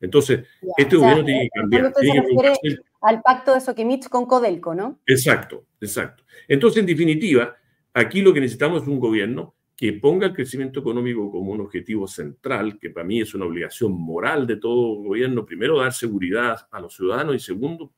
Entonces, 0.00 0.46
este 0.76 0.96
gobierno 0.96 1.24
tiene 1.24 1.42
que 1.42 1.60
cambiar, 1.60 1.92
tiene 1.92 2.22
que 2.62 2.76
al 3.02 3.22
pacto 3.22 3.54
de 3.54 3.60
Soquimich 3.60 4.08
con 4.08 4.26
Codelco, 4.26 4.74
¿no? 4.74 4.98
Exacto, 5.06 5.66
exacto. 5.80 6.24
Entonces, 6.48 6.80
en 6.80 6.86
definitiva, 6.86 7.56
aquí 7.94 8.22
lo 8.22 8.32
que 8.32 8.40
necesitamos 8.40 8.82
es 8.82 8.88
un 8.88 9.00
gobierno 9.00 9.54
que 9.76 9.94
ponga 9.94 10.26
el 10.26 10.34
crecimiento 10.34 10.80
económico 10.80 11.30
como 11.30 11.52
un 11.52 11.60
objetivo 11.62 12.06
central, 12.06 12.78
que 12.78 12.90
para 12.90 13.06
mí 13.06 13.20
es 13.20 13.34
una 13.34 13.46
obligación 13.46 13.92
moral 13.92 14.46
de 14.46 14.56
todo 14.56 15.02
gobierno, 15.02 15.46
primero 15.46 15.78
dar 15.78 15.94
seguridad 15.94 16.68
a 16.70 16.80
los 16.80 16.94
ciudadanos 16.94 17.34
y 17.34 17.38
segundo, 17.38 17.90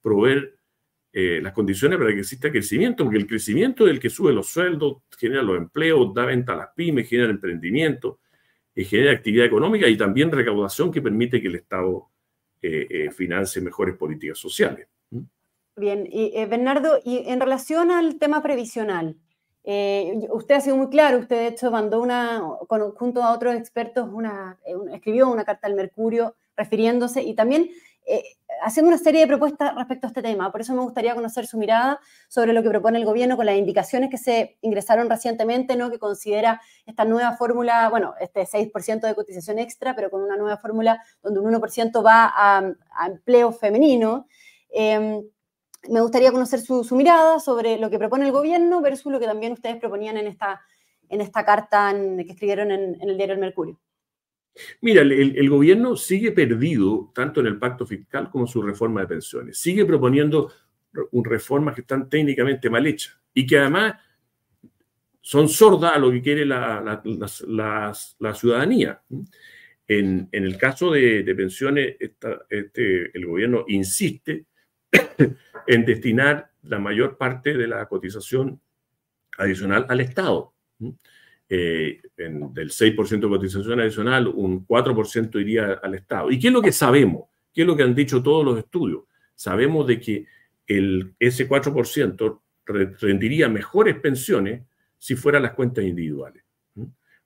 proveer 0.00 0.56
eh, 1.16 1.40
las 1.40 1.52
condiciones 1.52 1.96
para 1.96 2.10
que 2.10 2.20
exista 2.20 2.50
crecimiento, 2.50 3.04
porque 3.04 3.18
el 3.18 3.26
crecimiento 3.26 3.86
es 3.86 3.92
el 3.92 4.00
que 4.00 4.10
sube 4.10 4.32
los 4.32 4.48
sueldos, 4.48 4.98
genera 5.16 5.42
los 5.42 5.56
empleos, 5.56 6.12
da 6.12 6.26
venta 6.26 6.54
a 6.54 6.56
las 6.56 6.68
pymes, 6.74 7.08
genera 7.08 7.30
emprendimiento, 7.30 8.18
y 8.74 8.84
genera 8.84 9.12
actividad 9.12 9.46
económica 9.46 9.86
y 9.86 9.96
también 9.96 10.32
recaudación 10.32 10.90
que 10.90 11.00
permite 11.00 11.40
que 11.40 11.46
el 11.46 11.54
Estado 11.54 12.08
eh, 12.60 12.86
eh, 12.90 13.10
financie 13.12 13.62
mejores 13.62 13.96
políticas 13.96 14.38
sociales. 14.38 14.88
Bien, 15.76 16.06
y, 16.10 16.44
Bernardo, 16.46 17.00
y 17.04 17.24
en 17.28 17.40
relación 17.40 17.90
al 17.90 18.18
tema 18.18 18.42
previsional, 18.42 19.16
eh, 19.66 20.20
usted 20.30 20.56
ha 20.56 20.60
sido 20.60 20.76
muy 20.76 20.90
claro, 20.90 21.18
usted 21.18 21.36
de 21.36 21.46
hecho 21.48 21.70
mandó 21.70 22.02
una, 22.02 22.42
junto 22.96 23.22
a 23.22 23.32
otros 23.32 23.54
expertos, 23.54 24.06
una, 24.12 24.58
eh, 24.66 24.74
escribió 24.92 25.30
una 25.30 25.44
carta 25.44 25.66
al 25.66 25.74
Mercurio 25.74 26.36
refiriéndose 26.54 27.22
y 27.22 27.34
también 27.34 27.70
eh, 28.06 28.22
haciendo 28.62 28.88
una 28.88 28.98
serie 28.98 29.22
de 29.22 29.26
propuestas 29.26 29.74
respecto 29.74 30.06
a 30.06 30.08
este 30.08 30.22
tema. 30.22 30.50
Por 30.50 30.60
eso 30.60 30.74
me 30.74 30.82
gustaría 30.82 31.14
conocer 31.14 31.46
su 31.46 31.58
mirada 31.58 32.00
sobre 32.28 32.52
lo 32.52 32.62
que 32.62 32.68
propone 32.68 32.98
el 32.98 33.04
gobierno 33.04 33.36
con 33.36 33.46
las 33.46 33.56
indicaciones 33.56 34.10
que 34.10 34.18
se 34.18 34.58
ingresaron 34.62 35.08
recientemente, 35.08 35.76
¿no? 35.76 35.90
que 35.90 35.98
considera 35.98 36.60
esta 36.86 37.04
nueva 37.04 37.36
fórmula, 37.36 37.88
bueno, 37.90 38.14
este 38.20 38.42
6% 38.46 39.00
de 39.00 39.14
cotización 39.14 39.58
extra, 39.58 39.94
pero 39.94 40.10
con 40.10 40.22
una 40.22 40.36
nueva 40.36 40.56
fórmula 40.56 41.02
donde 41.22 41.40
un 41.40 41.52
1% 41.52 42.04
va 42.04 42.32
a, 42.34 42.72
empleo 43.06 43.52
femenino. 43.52 44.26
Em, 44.70 45.22
me 45.88 46.00
gustaría 46.00 46.32
conocer 46.32 46.60
su, 46.60 46.84
mirada 46.96 47.40
sobre 47.40 47.78
lo 47.78 47.90
que 47.90 47.98
propone 47.98 48.26
el 48.26 48.32
gobierno 48.32 48.80
versus 48.80 49.12
lo 49.12 49.20
que 49.20 49.26
también 49.26 49.52
ustedes 49.52 49.76
proponían 49.76 50.16
en 50.16 50.26
esta, 50.26 50.62
en 51.08 51.20
esta 51.20 51.44
carta 51.44 51.92
que 51.92 52.32
escribieron 52.32 52.70
en, 52.70 52.96
el 53.00 53.16
diario 53.16 53.34
El 53.34 53.40
Mercurio. 53.40 53.78
Mira, 54.80 55.02
el, 55.02 55.50
gobierno 55.50 55.96
sigue 55.96 56.30
perdido 56.30 57.10
tanto 57.14 57.40
en 57.40 57.46
el 57.46 57.58
pacto 57.58 57.86
fiscal 57.86 58.30
como 58.30 58.44
en 58.44 58.48
su 58.48 58.62
reforma 58.62 59.00
de 59.00 59.08
pensiones. 59.08 59.58
Sigue 59.58 59.84
proponiendo 59.84 60.52
reformas 61.12 61.74
que 61.74 61.80
están 61.80 62.08
técnicamente 62.08 62.70
mal 62.70 62.86
hechas 62.86 63.18
y 63.32 63.44
que 63.46 63.58
además 63.58 63.94
son 65.20 65.48
sordas 65.48 65.96
a 65.96 65.98
lo 65.98 66.10
que 66.12 66.22
quiere 66.22 66.44
la, 66.46 67.02
ciudadanía. 68.34 69.02
En, 69.88 70.28
el 70.30 70.56
caso 70.56 70.92
de, 70.92 71.34
pensiones, 71.36 71.96
este, 71.98 73.16
el 73.16 73.26
gobierno 73.26 73.64
insiste 73.66 74.46
en 75.66 75.84
destinar 75.84 76.50
la 76.62 76.78
mayor 76.78 77.16
parte 77.18 77.54
de 77.54 77.66
la 77.66 77.86
cotización 77.86 78.60
adicional 79.38 79.86
al 79.88 80.00
Estado. 80.00 80.54
Eh, 81.48 82.00
del 82.16 82.70
6% 82.70 83.20
de 83.20 83.28
cotización 83.28 83.80
adicional, 83.80 84.28
un 84.28 84.66
4% 84.66 85.40
iría 85.40 85.74
al 85.74 85.94
Estado. 85.94 86.30
¿Y 86.30 86.38
qué 86.38 86.48
es 86.48 86.52
lo 86.52 86.62
que 86.62 86.72
sabemos? 86.72 87.24
¿Qué 87.52 87.62
es 87.62 87.66
lo 87.66 87.76
que 87.76 87.82
han 87.82 87.94
dicho 87.94 88.22
todos 88.22 88.44
los 88.44 88.58
estudios? 88.58 89.02
Sabemos 89.34 89.86
de 89.86 90.00
que 90.00 90.26
el, 90.66 91.14
ese 91.18 91.48
4% 91.48 92.40
rendiría 92.98 93.48
mejores 93.48 93.96
pensiones 94.00 94.62
si 94.98 95.16
fueran 95.16 95.42
las 95.42 95.52
cuentas 95.52 95.84
individuales. 95.84 96.42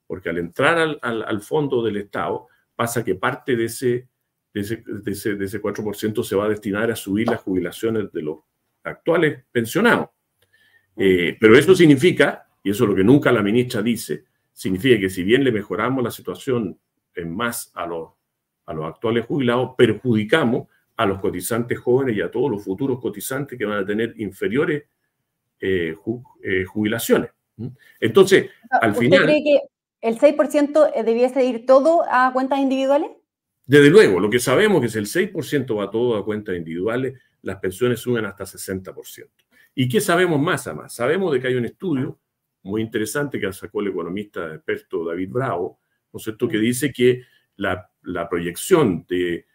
Porque 0.06 0.30
al 0.30 0.38
entrar 0.38 0.98
al, 1.00 1.22
al 1.22 1.40
fondo 1.40 1.82
del 1.82 1.98
Estado, 1.98 2.48
pasa 2.74 3.04
que 3.04 3.14
parte 3.14 3.56
de 3.56 3.64
ese 3.66 4.08
de 4.52 4.60
ese, 5.12 5.34
de 5.34 5.44
ese, 5.44 5.62
4% 5.62 6.24
se 6.24 6.36
va 6.36 6.46
a 6.46 6.48
destinar 6.48 6.90
a 6.90 6.96
subir 6.96 7.28
las 7.28 7.40
jubilaciones 7.40 8.10
de 8.12 8.22
los 8.22 8.38
actuales 8.82 9.44
pensionados. 9.52 10.08
Eh, 10.96 11.36
pero 11.38 11.56
eso 11.56 11.74
significa, 11.74 12.47
y 12.62 12.70
eso 12.70 12.84
es 12.84 12.90
lo 12.90 12.96
que 12.96 13.04
nunca 13.04 13.32
la 13.32 13.42
ministra 13.42 13.82
dice, 13.82 14.24
significa 14.52 14.98
que 14.98 15.10
si 15.10 15.22
bien 15.22 15.44
le 15.44 15.52
mejoramos 15.52 16.02
la 16.02 16.10
situación 16.10 16.78
en 17.14 17.34
más 17.34 17.70
a 17.74 17.86
los, 17.86 18.10
a 18.66 18.74
los 18.74 18.86
actuales 18.86 19.26
jubilados, 19.26 19.74
perjudicamos 19.76 20.68
a 20.96 21.06
los 21.06 21.20
cotizantes 21.20 21.78
jóvenes 21.78 22.16
y 22.16 22.20
a 22.20 22.30
todos 22.30 22.50
los 22.50 22.64
futuros 22.64 23.00
cotizantes 23.00 23.58
que 23.58 23.64
van 23.64 23.78
a 23.78 23.86
tener 23.86 24.14
inferiores 24.20 24.84
eh, 25.60 25.94
eh, 26.42 26.64
jubilaciones. 26.64 27.30
Entonces, 28.00 28.50
al 28.70 28.94
final... 28.94 29.20
¿Usted 29.20 29.32
cree 29.32 29.44
que 29.44 29.60
el 30.00 30.18
6% 30.18 31.04
debiese 31.04 31.44
ir 31.44 31.66
todo 31.66 32.04
a 32.10 32.32
cuentas 32.32 32.58
individuales? 32.58 33.10
Desde 33.64 33.90
luego, 33.90 34.18
lo 34.18 34.30
que 34.30 34.40
sabemos 34.40 34.82
es 34.82 34.94
que 34.94 35.06
si 35.06 35.20
el 35.20 35.32
6% 35.32 35.76
va 35.76 35.90
todo 35.90 36.16
a 36.16 36.24
cuentas 36.24 36.56
individuales, 36.56 37.20
las 37.42 37.56
pensiones 37.56 38.00
suben 38.00 38.24
hasta 38.24 38.44
60%. 38.44 39.28
¿Y 39.74 39.88
qué 39.88 40.00
sabemos 40.00 40.40
más 40.40 40.66
además? 40.66 40.94
Sabemos 40.94 41.32
de 41.32 41.40
que 41.40 41.48
hay 41.48 41.54
un 41.54 41.64
estudio 41.64 42.18
muy 42.68 42.82
interesante 42.82 43.40
que 43.40 43.52
sacó 43.52 43.80
el 43.80 43.88
economista 43.88 44.54
experto 44.54 45.04
David 45.04 45.30
Bravo, 45.30 45.80
¿no 46.12 46.18
es 46.18 46.22
cierto?, 46.22 46.48
que 46.48 46.58
dice 46.58 46.92
que 46.92 47.22
la, 47.56 47.90
la 48.02 48.28
proyección 48.28 49.04
de 49.08 49.46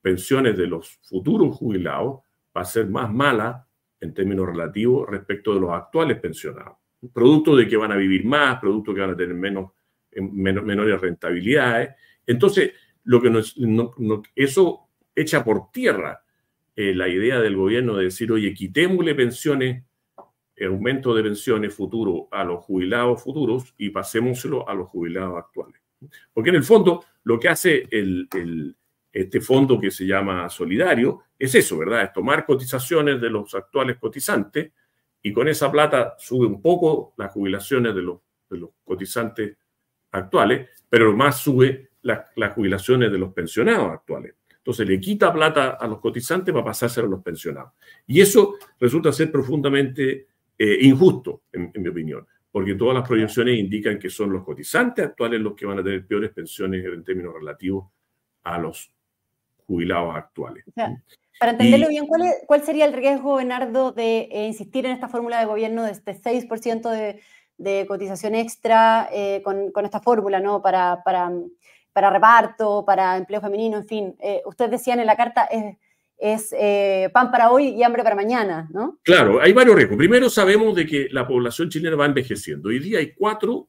pensiones 0.00 0.56
de 0.56 0.66
los 0.66 0.98
futuros 1.02 1.56
jubilados 1.56 2.20
va 2.56 2.62
a 2.62 2.64
ser 2.64 2.88
más 2.88 3.12
mala 3.12 3.66
en 4.00 4.14
términos 4.14 4.46
relativos 4.46 5.08
respecto 5.08 5.54
de 5.54 5.60
los 5.60 5.70
actuales 5.70 6.18
pensionados. 6.20 6.78
Producto 7.12 7.56
de 7.56 7.68
que 7.68 7.76
van 7.76 7.92
a 7.92 7.96
vivir 7.96 8.24
más, 8.24 8.58
producto 8.60 8.92
de 8.92 8.96
que 8.96 9.00
van 9.00 9.10
a 9.10 9.16
tener 9.16 9.34
menos, 9.34 9.72
menos 10.16 10.64
menores 10.64 11.00
rentabilidades. 11.00 11.90
Entonces, 12.26 12.72
lo 13.04 13.20
que 13.20 13.30
nos, 13.30 13.56
eso 14.34 14.88
echa 15.14 15.44
por 15.44 15.70
tierra 15.72 16.22
eh, 16.76 16.94
la 16.94 17.08
idea 17.08 17.40
del 17.40 17.56
gobierno 17.56 17.96
de 17.96 18.04
decir, 18.04 18.30
oye, 18.30 18.54
quitémosle 18.54 19.14
pensiones, 19.14 19.84
aumento 20.66 21.14
de 21.14 21.22
pensiones 21.22 21.74
futuro 21.74 22.28
a 22.30 22.44
los 22.44 22.64
jubilados 22.64 23.22
futuros 23.22 23.74
y 23.78 23.90
pasémoslo 23.90 24.68
a 24.68 24.74
los 24.74 24.88
jubilados 24.88 25.38
actuales. 25.38 25.80
Porque 26.32 26.50
en 26.50 26.56
el 26.56 26.64
fondo 26.64 27.04
lo 27.24 27.38
que 27.38 27.48
hace 27.48 27.86
el, 27.90 28.76
este 29.12 29.40
fondo 29.40 29.80
que 29.80 29.90
se 29.90 30.06
llama 30.06 30.48
solidario 30.48 31.22
es 31.38 31.54
eso, 31.54 31.78
¿verdad? 31.78 32.04
Es 32.04 32.12
tomar 32.12 32.44
cotizaciones 32.44 33.20
de 33.20 33.30
los 33.30 33.54
actuales 33.54 33.98
cotizantes 33.98 34.72
y 35.22 35.32
con 35.32 35.48
esa 35.48 35.70
plata 35.70 36.14
sube 36.18 36.46
un 36.46 36.62
poco 36.62 37.14
las 37.16 37.32
jubilaciones 37.32 37.94
de 37.94 38.02
los, 38.02 38.20
de 38.48 38.58
los 38.58 38.70
cotizantes 38.84 39.56
actuales, 40.12 40.68
pero 40.88 41.14
más 41.16 41.40
sube 41.40 41.90
las 42.02 42.52
jubilaciones 42.54 43.10
de 43.12 43.18
los 43.18 43.32
pensionados 43.32 43.90
actuales. 43.90 44.34
Entonces 44.68 44.86
le 44.86 45.00
quita 45.00 45.32
plata 45.32 45.78
a 45.80 45.86
los 45.86 45.98
cotizantes 45.98 46.52
para 46.52 46.66
pasárselo 46.66 47.06
a 47.06 47.10
los 47.10 47.22
pensionados. 47.22 47.72
Y 48.06 48.20
eso 48.20 48.56
resulta 48.78 49.12
ser 49.12 49.32
profundamente 49.32 50.26
eh, 50.58 50.78
injusto, 50.82 51.42
en, 51.52 51.70
mi 51.74 51.88
opinión, 51.88 52.26
porque 52.50 52.74
todas 52.74 52.94
las 52.94 53.06
proyecciones 53.06 53.58
indican 53.58 53.98
que 53.98 54.10
son 54.10 54.32
los 54.32 54.44
cotizantes 54.44 55.06
actuales 55.06 55.40
los 55.40 55.54
que 55.54 55.66
van 55.66 55.78
a 55.78 55.84
tener 55.84 56.06
peores 56.06 56.30
pensiones 56.30 56.84
en 56.84 57.04
términos 57.04 57.34
relativos 57.34 57.86
a 58.42 58.58
los 58.58 58.92
jubilados 59.66 60.16
actuales. 60.16 60.64
para 61.38 61.52
entenderlo 61.52 61.88
bien, 61.88 62.06
¿cuál, 62.06 62.22
¿cuál, 62.46 62.62
sería 62.62 62.86
el 62.86 62.92
riesgo, 62.92 63.36
Bernardo, 63.36 63.92
de 63.92 64.28
eh, 64.32 64.46
insistir 64.46 64.86
en 64.86 64.92
esta 64.92 65.08
fórmula 65.08 65.38
de 65.38 65.46
gobierno 65.46 65.84
de 65.84 65.92
este 65.92 66.12
6% 66.14 66.90
de, 66.90 67.20
de, 67.58 67.86
cotización 67.86 68.34
extra 68.34 69.08
eh, 69.12 69.42
con, 69.44 69.70
con, 69.70 69.84
esta 69.84 70.00
fórmula, 70.00 70.40
¿no? 70.40 70.62
Para, 70.62 71.02
para 71.04 71.30
para 71.98 72.10
reparto, 72.10 72.84
para 72.84 73.16
empleo 73.16 73.40
femenino, 73.40 73.76
en 73.76 73.84
fin. 73.84 74.16
Eh, 74.20 74.40
ustedes 74.46 74.70
decían 74.70 75.00
en 75.00 75.06
la 75.06 75.16
carta, 75.16 75.46
es, 75.46 75.76
eh, 76.18 77.10
pan 77.12 77.30
para 77.30 77.50
hoy 77.50 77.68
y 77.68 77.82
hambre 77.82 78.02
para 78.02 78.16
mañana, 78.16 78.68
¿no? 78.72 78.98
Claro, 79.02 79.40
hay 79.40 79.52
varios 79.52 79.76
riesgos. 79.76 79.96
Primero 79.96 80.28
sabemos 80.28 80.74
de 80.74 80.86
que 80.86 81.08
la 81.10 81.26
población 81.26 81.68
chilena 81.68 81.96
va 81.96 82.06
envejeciendo. 82.06 82.68
Hoy 82.68 82.80
día 82.80 82.98
hay 82.98 83.14
cuatro 83.14 83.68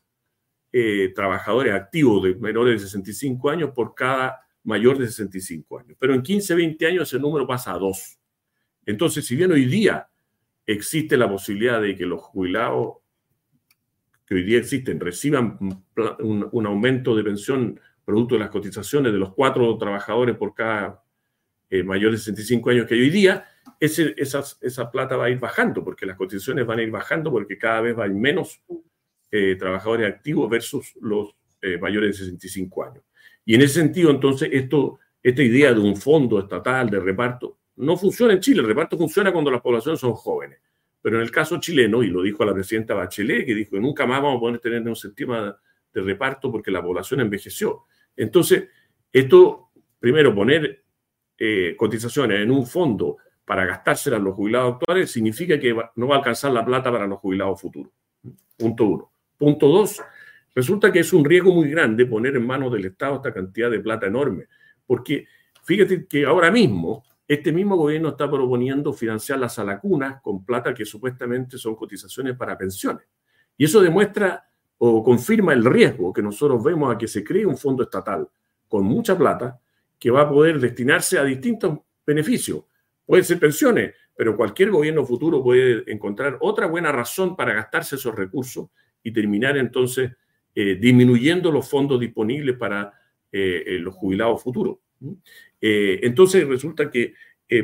eh, 0.71 1.11
trabajadores 1.15 1.73
activos 1.73 2.23
de 2.23 2.35
menores 2.35 2.81
de 2.81 2.87
65 2.87 3.49
años 3.49 3.71
por 3.73 3.93
cada 3.93 4.39
mayor 4.63 4.97
de 4.97 5.07
65 5.07 5.79
años. 5.79 5.97
Pero 5.99 6.13
en 6.13 6.23
15, 6.23 6.55
20 6.55 6.87
años 6.87 7.07
ese 7.07 7.19
número 7.19 7.45
pasa 7.45 7.73
a 7.73 7.77
dos. 7.77 8.19
Entonces, 8.85 9.25
si 9.25 9.35
bien 9.35 9.51
hoy 9.51 9.65
día 9.65 10.09
existe 10.65 11.17
la 11.17 11.29
posibilidad 11.29 11.81
de 11.81 11.95
que 11.95 12.05
los 12.05 12.21
jubilados 12.21 12.97
que 14.25 14.35
hoy 14.35 14.43
día 14.43 14.59
existen 14.59 14.99
reciban 14.99 15.57
un 16.19 16.65
aumento 16.67 17.15
de 17.15 17.23
pensión 17.23 17.79
producto 18.05 18.35
de 18.35 18.39
las 18.39 18.49
cotizaciones 18.49 19.11
de 19.11 19.17
los 19.17 19.33
cuatro 19.33 19.75
trabajadores 19.77 20.35
por 20.35 20.53
cada 20.53 21.03
eh, 21.69 21.83
mayor 21.83 22.11
de 22.11 22.17
65 22.17 22.69
años 22.69 22.87
que 22.87 22.95
hay 22.95 23.01
hoy 23.01 23.09
día, 23.09 23.45
ese, 23.79 24.15
esa 24.17 24.91
plata 24.91 25.15
va 25.15 25.25
a 25.25 25.29
ir 25.29 25.39
bajando, 25.39 25.83
porque 25.83 26.05
las 26.05 26.17
cotizaciones 26.17 26.65
van 26.65 26.79
a 26.79 26.83
ir 26.83 26.91
bajando 26.91 27.31
porque 27.31 27.57
cada 27.57 27.81
vez 27.81 27.97
hay 27.97 28.09
menos 28.09 28.61
eh, 29.31 29.55
trabajadores 29.57 30.11
activos 30.11 30.49
versus 30.49 30.95
los 31.01 31.35
eh, 31.61 31.77
mayores 31.77 32.17
de 32.17 32.25
65 32.25 32.83
años. 32.83 33.03
Y 33.45 33.53
en 33.53 33.61
ese 33.61 33.75
sentido, 33.75 34.09
entonces, 34.09 34.49
esto, 34.51 34.99
esta 35.21 35.43
idea 35.43 35.71
de 35.71 35.79
un 35.79 35.95
fondo 35.95 36.39
estatal 36.39 36.89
de 36.89 36.99
reparto 36.99 37.59
no 37.75 37.95
funciona 37.95 38.33
en 38.33 38.39
Chile. 38.39 38.61
El 38.61 38.67
reparto 38.67 38.97
funciona 38.97 39.31
cuando 39.31 39.51
las 39.51 39.61
poblaciones 39.61 39.99
son 39.99 40.13
jóvenes. 40.13 40.59
Pero 41.01 41.17
en 41.17 41.21
el 41.21 41.31
caso 41.31 41.59
chileno, 41.59 42.01
y 42.01 42.07
lo 42.07 42.23
dijo 42.23 42.43
la 42.43 42.53
presidenta 42.53 42.95
Bachelet, 42.95 43.45
que 43.45 43.53
dijo 43.53 43.71
que 43.71 43.79
nunca 43.79 44.05
más 44.07 44.21
vamos 44.21 44.37
a 44.37 44.39
poder 44.39 44.59
tener 44.59 44.81
un 44.81 44.95
sistema 44.95 45.57
de 45.93 46.01
reparto 46.01 46.51
porque 46.51 46.71
la 46.71 46.81
población 46.81 47.21
envejeció. 47.21 47.85
Entonces, 48.15 48.67
esto, 49.13 49.69
primero, 49.99 50.33
poner 50.33 50.83
eh, 51.39 51.75
cotizaciones 51.77 52.41
en 52.41 52.51
un 52.51 52.67
fondo 52.67 53.17
para 53.45 53.65
gastársela 53.65 54.17
a 54.17 54.19
los 54.19 54.35
jubilados 54.35 54.73
actuales, 54.73 55.09
significa 55.09 55.59
que 55.59 55.75
no 55.95 56.07
va 56.07 56.15
a 56.15 56.17
alcanzar 56.19 56.51
la 56.51 56.65
plata 56.65 56.91
para 56.91 57.07
los 57.07 57.19
jubilados 57.19 57.59
futuros. 57.59 57.91
Punto 58.57 58.83
uno. 58.83 59.11
Punto 59.37 59.67
dos, 59.67 60.01
resulta 60.53 60.91
que 60.91 60.99
es 60.99 61.13
un 61.13 61.23
riesgo 61.23 61.53
muy 61.53 61.69
grande 61.69 62.05
poner 62.05 62.35
en 62.35 62.45
manos 62.45 62.71
del 62.71 62.85
Estado 62.85 63.15
esta 63.15 63.33
cantidad 63.33 63.71
de 63.71 63.79
plata 63.79 64.05
enorme, 64.05 64.47
porque 64.85 65.25
fíjate 65.63 66.05
que 66.05 66.25
ahora 66.25 66.51
mismo 66.51 67.05
este 67.29 67.51
mismo 67.51 67.77
gobierno 67.77 68.09
está 68.09 68.29
proponiendo 68.29 68.91
financiar 68.91 69.37
las 69.39 69.57
alacunas 69.59 70.19
con 70.21 70.43
plata 70.43 70.73
que 70.73 70.83
supuestamente 70.83 71.59
son 71.59 71.75
cotizaciones 71.75 72.35
para 72.35 72.57
pensiones. 72.57 73.05
Y 73.55 73.65
eso 73.65 73.81
demuestra 73.81 74.49
o 74.79 75.03
confirma 75.03 75.53
el 75.53 75.63
riesgo 75.63 76.11
que 76.11 76.23
nosotros 76.23 76.63
vemos 76.63 76.93
a 76.93 76.97
que 76.97 77.07
se 77.07 77.23
cree 77.23 77.45
un 77.45 77.55
fondo 77.55 77.83
estatal 77.83 78.27
con 78.67 78.83
mucha 78.83 79.15
plata 79.15 79.59
que 79.99 80.11
va 80.11 80.21
a 80.21 80.29
poder 80.29 80.59
destinarse 80.59 81.19
a 81.19 81.23
distintos 81.23 81.79
beneficios. 82.05 82.63
Pueden 83.05 83.25
ser 83.25 83.39
pensiones, 83.39 83.93
pero 84.15 84.35
cualquier 84.35 84.71
gobierno 84.71 85.05
futuro 85.05 85.43
puede 85.43 85.83
encontrar 85.91 86.37
otra 86.41 86.67
buena 86.67 86.91
razón 86.91 87.35
para 87.35 87.53
gastarse 87.53 87.95
esos 87.95 88.15
recursos 88.15 88.69
y 89.03 89.11
terminar 89.11 89.57
entonces 89.57 90.11
eh, 90.55 90.75
disminuyendo 90.75 91.51
los 91.51 91.69
fondos 91.69 91.99
disponibles 91.99 92.57
para 92.57 92.93
eh, 93.31 93.63
eh, 93.65 93.79
los 93.79 93.95
jubilados 93.95 94.41
futuros. 94.41 94.77
entonces 95.61 96.47
resulta 96.47 96.89
que 96.89 97.13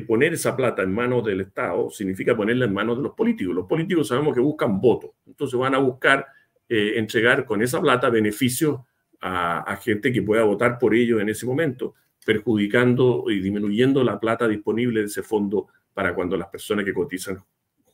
poner 0.08 0.34
esa 0.34 0.56
plata 0.56 0.82
en 0.82 0.92
manos 0.92 1.24
del 1.24 1.42
Estado 1.42 1.90
significa 1.92 2.36
ponerla 2.36 2.66
en 2.66 2.74
manos 2.74 2.98
de 2.98 3.04
los 3.04 3.14
políticos. 3.14 3.54
Los 3.54 3.68
políticos 3.68 4.08
sabemos 4.08 4.34
que 4.34 4.40
buscan 4.40 4.82
votos, 4.82 5.12
entonces 5.28 5.60
van 5.60 5.76
a 5.76 5.78
buscar 5.78 6.26
entregar 6.68 7.46
con 7.46 7.62
esa 7.62 7.80
plata 7.80 8.10
beneficios 8.10 8.80
a, 9.22 9.78
gente 9.82 10.12
que 10.12 10.22
pueda 10.22 10.44
votar 10.44 10.80
por 10.80 10.96
ellos 10.96 11.22
en 11.22 11.30
ese 11.30 11.46
momento, 11.46 11.96
perjudicando 12.26 13.26
y 13.30 13.40
disminuyendo 13.40 14.04
la 14.04 14.20
plata 14.20 14.48
disponible 14.48 15.02
de 15.02 15.06
ese 15.06 15.24
fondo 15.24 15.68
para 15.94 16.14
cuando 16.14 16.36
las 16.36 16.50
personas 16.50 16.84
que 16.84 16.94
cotizan 16.94 17.42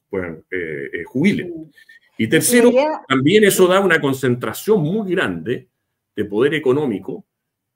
puedan 0.09 0.43
jubilen. 1.05 1.71
Y 2.17 2.27
tercero, 2.27 2.71
también 3.07 3.43
eso 3.43 3.67
da 3.67 3.79
una 3.79 3.99
concentración 3.99 4.81
muy 4.81 5.11
grande 5.11 5.69
de 6.15 6.25
poder 6.25 6.53
económico 6.53 7.25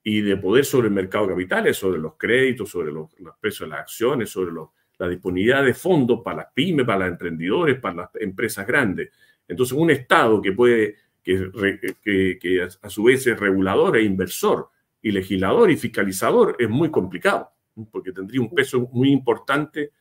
y 0.04 0.22
de 0.22 0.38
poder 0.38 0.66
sobre 0.66 0.88
el 0.88 0.94
mercado 0.94 1.26
de 1.26 1.34
capitales, 1.34 1.78
sobre 1.78 2.00
los 2.00 2.14
créditos, 2.16 2.70
sobre 2.70 2.92
los, 2.92 3.10
precios 3.40 3.68
de 3.68 3.76
las 3.76 3.80
acciones, 3.82 4.30
sobre 4.30 4.52
la 5.00 5.08
disponibilidad 5.08 5.64
de 5.64 5.74
fondos 5.74 6.22
para 6.24 6.38
las 6.38 6.48
pymes, 6.54 6.86
para 6.86 7.00
los 7.00 7.08
emprendedores, 7.10 7.80
para 7.80 7.96
las 7.96 8.10
empresas 8.20 8.68
grandes. 8.68 9.10
Entonces, 9.48 9.76
un 9.76 9.90
Estado 9.90 10.42
que 10.42 10.52
puede, 10.52 10.96
que, 11.24 12.38
que, 12.40 12.68
a 12.82 12.90
su 12.90 13.04
vez 13.04 13.26
es 13.26 13.40
regulador 13.40 13.98
e 13.98 14.04
inversor 14.04 14.70
y 15.06 15.12
legislador 15.12 15.70
y 15.70 15.78
fiscalizador, 15.78 16.56
es 16.58 16.68
muy 16.68 16.90
complicado, 16.90 17.52
porque 17.92 18.12
tendría 18.12 18.42
un 18.42 18.50
peso 18.50 18.90
muy 18.92 19.12
importante 19.12 19.92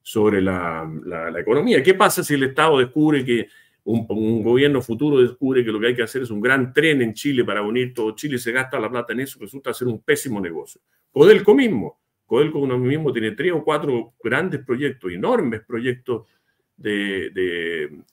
sobre 0.00 0.40
la, 0.40 0.88
economía. 1.36 1.82
¿Qué 1.82 1.94
pasa 1.94 2.22
si 2.22 2.34
el 2.34 2.44
Estado 2.44 2.78
descubre 2.78 3.24
que 3.24 3.48
un, 3.82 4.06
gobierno 4.44 4.80
futuro 4.80 5.20
descubre 5.20 5.64
que 5.64 5.72
lo 5.72 5.80
que 5.80 5.88
hay 5.88 5.96
que 5.96 6.04
hacer 6.04 6.22
es 6.22 6.30
un 6.30 6.40
gran 6.40 6.72
tren 6.72 7.02
en 7.02 7.12
Chile 7.12 7.42
para 7.44 7.60
unir 7.60 7.92
todo 7.92 8.14
Chile 8.14 8.36
y 8.36 8.38
se 8.38 8.52
gasta 8.52 8.78
la 8.78 8.88
plata 8.88 9.12
en 9.12 9.20
eso, 9.20 9.40
resulta 9.40 9.74
ser 9.74 9.88
un 9.88 10.00
pésimo 10.00 10.40
negocio. 10.40 10.80
Codelco 11.10 11.56
mismo, 11.56 11.98
Codelco 12.24 12.64
mismo 12.64 13.12
tiene 13.12 13.32
tres 13.32 13.50
o 13.50 13.64
cuatro 13.64 14.14
grandes 14.22 14.64
proyectos, 14.64 15.10
enormes 15.10 15.62
proyectos 15.66 16.28
de, 16.76 17.30
de 17.30 18.04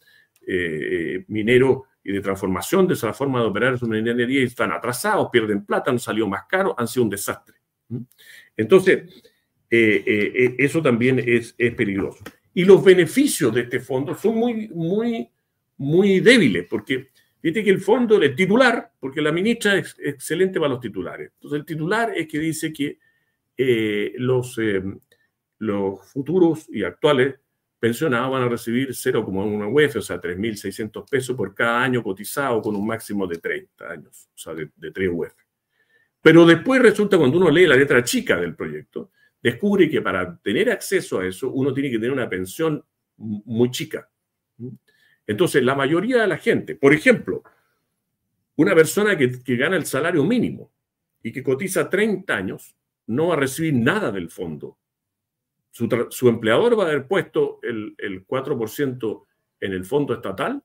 eh, 0.47 1.25
minero 1.27 1.88
y 2.03 2.11
de 2.11 2.21
transformación 2.21 2.87
de 2.87 2.93
esa 2.93 3.13
forma 3.13 3.41
de 3.41 3.47
operar 3.47 3.77
su 3.77 3.87
minería 3.87 4.41
y 4.41 4.43
están 4.43 4.71
atrasados, 4.71 5.29
pierden 5.31 5.65
plata, 5.65 5.91
han 5.91 5.99
salido 5.99 6.27
más 6.27 6.45
caros, 6.47 6.73
han 6.77 6.87
sido 6.87 7.03
un 7.03 7.09
desastre. 7.09 7.55
Entonces, 8.55 9.23
eh, 9.69 10.03
eh, 10.05 10.55
eso 10.57 10.81
también 10.81 11.19
es, 11.19 11.55
es 11.57 11.73
peligroso. 11.75 12.23
Y 12.53 12.65
los 12.65 12.83
beneficios 12.83 13.53
de 13.53 13.61
este 13.61 13.79
fondo 13.79 14.15
son 14.15 14.35
muy, 14.35 14.67
muy 14.69 15.29
muy 15.79 16.19
débiles, 16.19 16.67
porque 16.69 17.09
fíjate 17.41 17.63
que 17.63 17.69
el 17.69 17.79
fondo, 17.79 18.21
el 18.21 18.35
titular, 18.35 18.91
porque 18.99 19.21
la 19.21 19.31
ministra 19.31 19.77
es 19.77 19.95
excelente 19.99 20.59
para 20.59 20.73
los 20.73 20.81
titulares. 20.81 21.31
Entonces, 21.35 21.59
el 21.59 21.65
titular 21.65 22.11
es 22.15 22.27
que 22.27 22.37
dice 22.37 22.71
que 22.71 22.99
eh, 23.57 24.13
los, 24.17 24.57
eh, 24.57 24.83
los 25.59 26.05
futuros 26.11 26.67
y 26.69 26.83
actuales 26.83 27.35
pensionados 27.79 28.31
van 28.31 28.43
a 28.43 28.49
recibir 28.49 28.89
0,1 28.89 29.71
UF, 29.71 29.95
o 29.95 30.01
sea, 30.01 30.19
3.600 30.19 31.09
pesos 31.09 31.35
por 31.35 31.55
cada 31.55 31.81
año 31.81 32.03
cotizado 32.03 32.61
con 32.61 32.75
un 32.75 32.85
máximo 32.85 33.25
de 33.25 33.37
30 33.37 33.89
años, 33.89 34.29
o 34.33 34.37
sea, 34.37 34.53
de, 34.53 34.69
de 34.75 34.91
3 34.91 35.09
UF. 35.11 35.33
Pero 36.21 36.45
después 36.45 36.81
resulta, 36.81 37.17
cuando 37.17 37.37
uno 37.37 37.49
lee 37.49 37.65
la 37.65 37.75
letra 37.75 38.03
chica 38.03 38.37
del 38.37 38.55
proyecto, 38.55 39.11
descubre 39.41 39.89
que 39.89 40.01
para 40.01 40.37
tener 40.37 40.69
acceso 40.69 41.19
a 41.19 41.25
eso, 41.25 41.49
uno 41.51 41.73
tiene 41.73 41.89
que 41.89 41.97
tener 41.97 42.11
una 42.11 42.29
pensión 42.29 42.83
muy 43.17 43.71
chica. 43.71 44.09
Entonces, 45.29 45.61
la 45.63 45.75
mayoría 45.75 46.21
de 46.21 46.27
la 46.27 46.37
gente, 46.37 46.75
por 46.75 46.91
ejemplo, 46.91 47.43
una 48.55 48.73
persona 48.73 49.15
que, 49.15 49.29
gana 49.55 49.77
el 49.77 49.85
salario 49.85 50.23
mínimo 50.23 50.71
y 51.21 51.31
que 51.31 51.43
cotiza 51.43 51.87
30 51.87 52.35
años, 52.35 52.75
no 53.05 53.27
va 53.27 53.35
a 53.35 53.37
recibir 53.37 53.75
nada 53.75 54.11
del 54.11 54.31
fondo. 54.31 54.78
Su, 55.71 56.27
empleador 56.27 56.77
va 56.77 56.85
a 56.85 56.87
haber 56.87 57.07
puesto 57.07 57.59
el, 57.63 58.25
4% 58.25 59.25
en 59.61 59.73
el 59.73 59.85
fondo 59.85 60.13
estatal, 60.13 60.63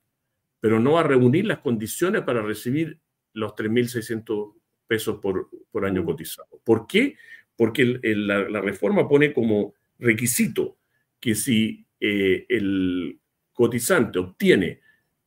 pero 0.60 0.80
no 0.80 0.92
va 0.92 1.00
a 1.00 1.04
reunir 1.04 1.46
las 1.46 1.58
condiciones 1.58 2.22
para 2.22 2.42
recibir 2.42 2.98
los 3.34 3.52
3.600 3.52 4.54
pesos 4.86 5.20
por, 5.20 5.84
año 5.84 6.04
cotizado. 6.04 6.48
¿Por 6.64 6.86
qué? 6.86 7.16
Porque 7.56 8.00
la, 8.02 8.60
reforma 8.60 9.08
pone 9.08 9.32
como 9.32 9.74
requisito 9.98 10.78
que 11.20 11.34
si 11.34 11.86
eh, 12.00 12.46
el 12.48 13.18
cotizante 13.52 14.18
obtiene 14.18 14.80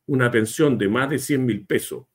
una 0.06 0.30
pensión 0.30 0.76
de 0.76 0.88
más 0.88 1.10
de 1.10 1.18
100 1.18 1.46
mil 1.46 1.66
pesos, 1.66 2.06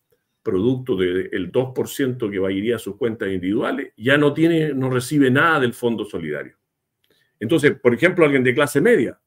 producto 0.42 0.98
del 0.98 1.52
2% 1.52 2.30
que 2.30 2.40
va 2.40 2.50
a 2.50 2.52
ir 2.52 2.74
a 2.76 2.80
sus 2.80 2.98
cuentas 2.98 3.30
individuales, 3.30 3.94
ya 3.96 4.18
no, 4.18 4.34
tiene, 4.34 4.74
no 4.74 4.90
recibe 4.90 5.32
nada 5.32 5.62
del 5.62 5.74
fondo 5.74 6.04
solidario. 6.04 6.58
Entonces, 7.44 7.78
por 7.80 7.94
ejemplo, 7.94 8.24
alguien 8.24 8.44
de 8.44 8.54
clase 8.54 8.80
media, 8.80 9.20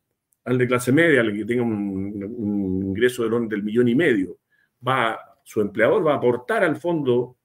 alguien 0.44 0.60
de 0.60 0.68
clase 0.68 0.90
media, 0.90 1.20
alguien 1.20 1.46
que 1.46 1.52
tenga 1.52 1.62
un, 1.62 2.86
ingreso 2.88 3.28
del, 3.28 3.48
del 3.48 3.62
millón 3.62 3.88
y 3.88 3.94
medio, 3.94 4.38
va, 4.86 5.18
su 5.44 5.60
empleador 5.60 6.06
va 6.06 6.14
a 6.14 6.16
aportar 6.16 6.64
al 6.64 6.76
fondo 6.76 7.36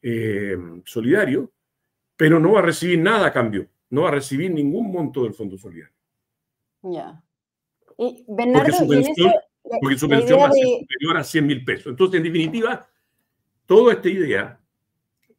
eh, 0.00 0.56
solidario, 0.84 1.52
pero 2.16 2.40
no 2.40 2.52
va 2.52 2.60
a 2.60 2.62
recibir 2.62 2.98
nada 2.98 3.26
a 3.26 3.32
cambio, 3.32 3.68
no 3.90 4.02
va 4.02 4.08
a 4.08 4.12
recibir 4.12 4.50
ningún 4.50 4.90
monto 4.90 5.24
del 5.24 5.34
fondo 5.34 5.58
solidario. 5.58 5.94
Ya 6.82 7.22
porque 7.98 8.72
su 9.98 10.08
pensión, 10.08 10.40
va 10.40 10.48
a 10.48 10.52
ser 10.52 10.66
superior 10.80 11.16
a 11.16 11.24
100 11.24 11.46
mil 11.46 11.64
pesos. 11.64 11.86
Entonces, 11.88 12.18
en 12.18 12.24
definitiva, 12.24 12.88
toda 13.66 13.94
esta 13.94 14.08
idea 14.08 14.60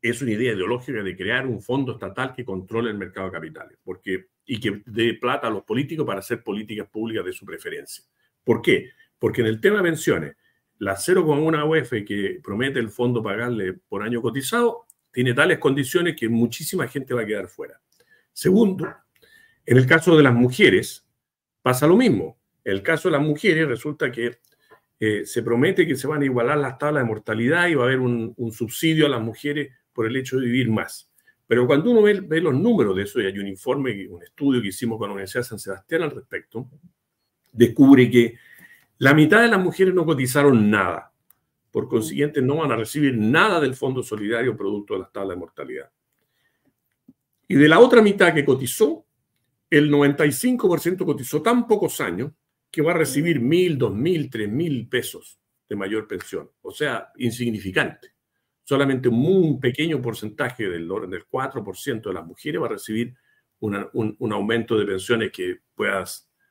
es 0.01 0.21
una 0.21 0.31
idea 0.31 0.53
ideológica 0.53 1.03
de 1.03 1.15
crear 1.15 1.45
un 1.45 1.61
fondo 1.61 1.93
estatal 1.93 2.33
que 2.33 2.45
controle 2.45 2.89
el 2.89 2.97
mercado 2.97 3.27
de 3.27 3.33
capitales 3.33 3.77
porque, 3.83 4.27
y 4.45 4.59
que 4.59 4.81
dé 4.85 5.13
plata 5.15 5.47
a 5.47 5.49
los 5.49 5.63
políticos 5.63 6.05
para 6.05 6.19
hacer 6.19 6.43
políticas 6.43 6.87
públicas 6.87 7.25
de 7.25 7.33
su 7.33 7.45
preferencia. 7.45 8.03
¿Por 8.43 8.61
qué? 8.61 8.91
Porque 9.17 9.41
en 9.41 9.47
el 9.47 9.59
tema 9.59 9.77
de 9.77 9.83
pensiones, 9.83 10.35
la 10.77 10.95
0,1 10.95 11.81
UF 11.81 12.05
que 12.05 12.39
promete 12.43 12.79
el 12.79 12.89
fondo 12.89 13.21
pagarle 13.21 13.73
por 13.73 14.03
año 14.03 14.21
cotizado 14.21 14.85
tiene 15.11 15.33
tales 15.33 15.59
condiciones 15.59 16.15
que 16.15 16.29
muchísima 16.29 16.87
gente 16.87 17.13
va 17.13 17.21
a 17.21 17.25
quedar 17.25 17.47
fuera. 17.47 17.81
Segundo, 18.31 18.87
en 19.65 19.77
el 19.77 19.85
caso 19.85 20.15
de 20.15 20.23
las 20.23 20.33
mujeres, 20.33 21.05
pasa 21.61 21.85
lo 21.85 21.97
mismo 21.97 22.39
el 22.63 22.83
caso 22.83 23.09
de 23.09 23.17
las 23.17 23.25
mujeres 23.25 23.67
resulta 23.67 24.11
que 24.11 24.39
eh, 24.99 25.25
se 25.25 25.43
promete 25.43 25.87
que 25.87 25.95
se 25.95 26.07
van 26.07 26.21
a 26.21 26.25
igualar 26.25 26.57
las 26.57 26.77
tablas 26.77 27.03
de 27.03 27.07
mortalidad 27.07 27.67
y 27.67 27.75
va 27.75 27.83
a 27.83 27.87
haber 27.87 27.99
un, 27.99 28.35
subsidio 28.51 29.05
a 29.05 29.09
las 29.09 29.21
mujeres 29.21 29.73
por 29.99 30.07
el 30.07 30.15
hecho 30.15 30.37
de 30.39 30.45
vivir 30.45 30.69
más. 30.69 31.11
Pero 31.45 31.67
cuando 31.67 31.91
uno 31.91 32.01
ve, 32.01 32.39
los 32.39 32.53
números 32.53 32.95
de 32.95 33.03
eso, 33.03 33.19
y 33.19 33.25
hay 33.25 33.37
un 33.37 33.49
informe, 33.49 34.07
un 34.07 34.23
estudio 34.23 34.61
que 34.61 34.69
hicimos 34.69 34.97
con 34.97 35.09
la 35.09 35.15
Universidad 35.15 35.41
de 35.41 35.49
San 35.49 35.59
Sebastián 35.59 36.03
al 36.03 36.11
respecto, 36.11 36.69
descubre 37.51 38.09
que 38.09 38.35
la 38.99 39.13
mitad 39.13 39.41
de 39.41 39.49
las 39.49 39.61
mujeres 39.61 39.93
no 39.93 40.05
cotizaron 40.05 40.71
nada. 40.71 41.11
Por 41.69 41.89
consiguiente, 41.89 42.41
no 42.41 42.55
van 42.55 42.71
a 42.71 42.77
recibir 42.77 43.17
nada 43.17 43.59
del 43.59 43.75
Fondo 43.75 44.01
Solidario 44.01 44.55
producto 44.55 44.93
de 44.93 45.01
las 45.01 45.11
tablas 45.11 45.35
de 45.35 45.39
mortalidad. 45.41 45.91
Y 47.49 47.55
de 47.55 47.67
la 47.67 47.79
otra 47.79 48.01
mitad 48.01 48.33
que 48.33 48.45
cotizó, 48.45 49.05
el 49.69 49.91
95% 49.91 51.03
cotizó 51.03 51.41
tan 51.41 51.67
pocos 51.67 51.99
años 51.99 52.31
que 52.71 52.81
va 52.81 52.91
a 52.91 52.97
recibir 52.97 53.41
mil, 53.41 53.77
dos 53.77 53.93
mil, 53.93 54.29
tres 54.29 54.49
mil 54.49 54.87
pesos 54.87 55.41
de 55.67 55.75
mayor 55.75 56.07
pensión. 56.07 56.49
O 56.61 56.71
sea, 56.71 57.11
insignificante. 57.17 58.18
Solamente 58.69 59.09
un 59.09 59.59
pequeño 59.59 59.99
porcentaje 59.99 60.69
del 60.69 60.87
del 60.87 61.27
4% 61.27 62.01
de 62.03 62.13
las 62.13 62.23
mujeres 62.23 62.61
va 62.61 62.67
a 62.67 62.69
recibir 62.69 63.15
un, 63.61 64.31
aumento 64.31 64.77
de 64.77 64.85
pensiones 64.85 65.31
que 65.31 65.61
pueda 65.73 66.05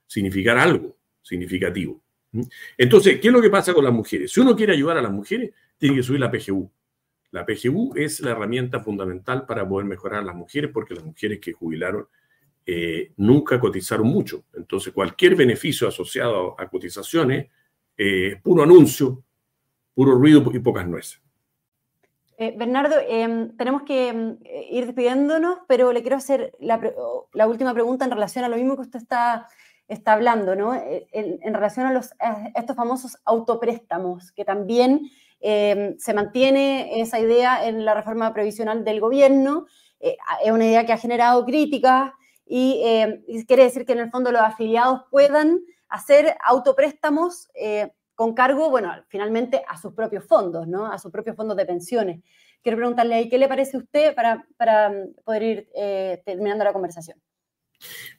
significar 0.05 0.59
algo 0.59 0.99
significativo. 1.23 2.03
¿Mm? 2.33 2.43
Entonces, 2.77 3.21
¿qué 3.21 3.29
es 3.29 3.33
lo 3.33 3.41
que 3.41 3.51
pasa 3.51 3.73
con 3.73 3.85
las 3.85 3.93
mujeres? 3.93 4.33
Si 4.33 4.41
uno 4.41 4.57
quiere 4.57 4.73
ayudar 4.73 4.99
a 4.99 5.03
las 5.03 5.13
mujeres, 5.13 5.53
tiene 5.79 5.95
que 5.95 6.03
subir 6.03 6.19
la 6.19 6.29
PGU. 6.29 6.69
La 7.31 7.47
PGU 7.47 7.93
es 7.95 8.19
la 8.19 8.33
herramienta 8.33 8.81
fundamental 8.81 9.47
para 9.47 9.69
poder 9.69 9.87
mejorar 9.87 10.23
a 10.23 10.25
las 10.25 10.35
mujeres 10.35 10.73
porque 10.75 10.97
las 10.97 11.05
mujeres 11.05 11.39
que 11.39 11.53
jubilaron 11.53 12.09
eh, 12.67 13.13
nunca 13.19 13.61
cotizaron 13.61 14.09
mucho. 14.09 14.43
Entonces, 14.55 14.93
cualquier 14.93 15.37
beneficio 15.37 15.87
asociado 15.87 16.61
a 16.61 16.69
cotizaciones 16.69 17.47
es 17.97 18.43
puro 18.43 18.65
anuncio, 18.65 19.23
puro 19.95 20.17
ruido 20.17 20.51
y 20.53 20.59
pocas 20.59 20.85
nueces. 20.89 21.21
Eh, 22.41 22.55
Bernardo, 22.57 22.95
em, 23.09 23.57
tenemos 23.57 23.83
que 23.83 24.09
em, 24.11 24.39
ir 24.71 24.87
despidiéndonos, 24.87 25.59
pero 25.67 25.93
le 25.93 26.03
quiero 26.03 26.17
hacer 26.17 26.53
la, 26.61 26.79
última 27.49 27.75
pregunta 27.75 28.05
en 28.05 28.13
relación 28.13 28.45
a 28.45 28.49
lo 28.49 28.55
mismo 28.57 28.77
que 28.77 28.83
usted 28.83 29.01
está, 29.01 29.49
hablando, 30.05 30.55
¿no? 30.55 30.73
Eh, 30.73 31.09
en, 31.11 31.53
relación 31.53 31.87
a, 31.87 32.01
estos 32.55 32.77
famosos 32.77 33.19
autopréstamos, 33.25 34.31
que 34.31 34.45
también 34.45 35.11
em, 35.41 35.99
se 35.99 36.15
mantiene 36.15 37.01
esa 37.01 37.19
idea 37.19 37.67
en 37.67 37.85
la 37.85 37.95
reforma 37.95 38.33
previsional 38.33 38.85
del 38.85 39.01
gobierno, 39.01 39.67
eh, 39.99 40.17
es 40.45 40.53
una 40.53 40.67
idea 40.67 40.87
que 40.87 40.93
ha 40.93 40.99
generado 40.99 41.45
críticas 41.45 42.13
y, 42.47 42.81
quiere 43.49 43.65
decir 43.65 43.85
que 43.85 43.95
en 43.95 43.99
el 43.99 44.11
fondo 44.11 44.31
los 44.31 44.43
afiliados 44.43 45.03
puedan 45.11 45.61
hacer 45.89 46.37
autopréstamos 46.45 47.51
con 48.19 48.35
cargo, 48.35 48.69
bueno, 48.69 48.93
finalmente 49.07 49.63
a 49.69 49.77
sus 49.77 49.95
propios 49.95 50.25
fondos, 50.25 50.67
¿no? 50.67 50.91
A 50.91 50.99
sus 50.99 51.13
propios 51.13 51.37
fondos 51.37 51.57
de 51.57 51.65
pensiones. 51.65 52.21
Quiero 52.61 52.77
preguntarle 52.77 53.15
ahí, 53.15 53.29
¿qué 53.29 53.39
le 53.39 53.47
parece 53.47 53.77
a 53.77 53.81
usted 53.81 54.13
para, 54.13 54.45
para 54.57 54.93
poder 55.25 55.43
ir 55.45 55.69
eh, 55.73 56.21
terminando 56.27 56.65
la 56.65 56.73
conversación? 56.73 57.17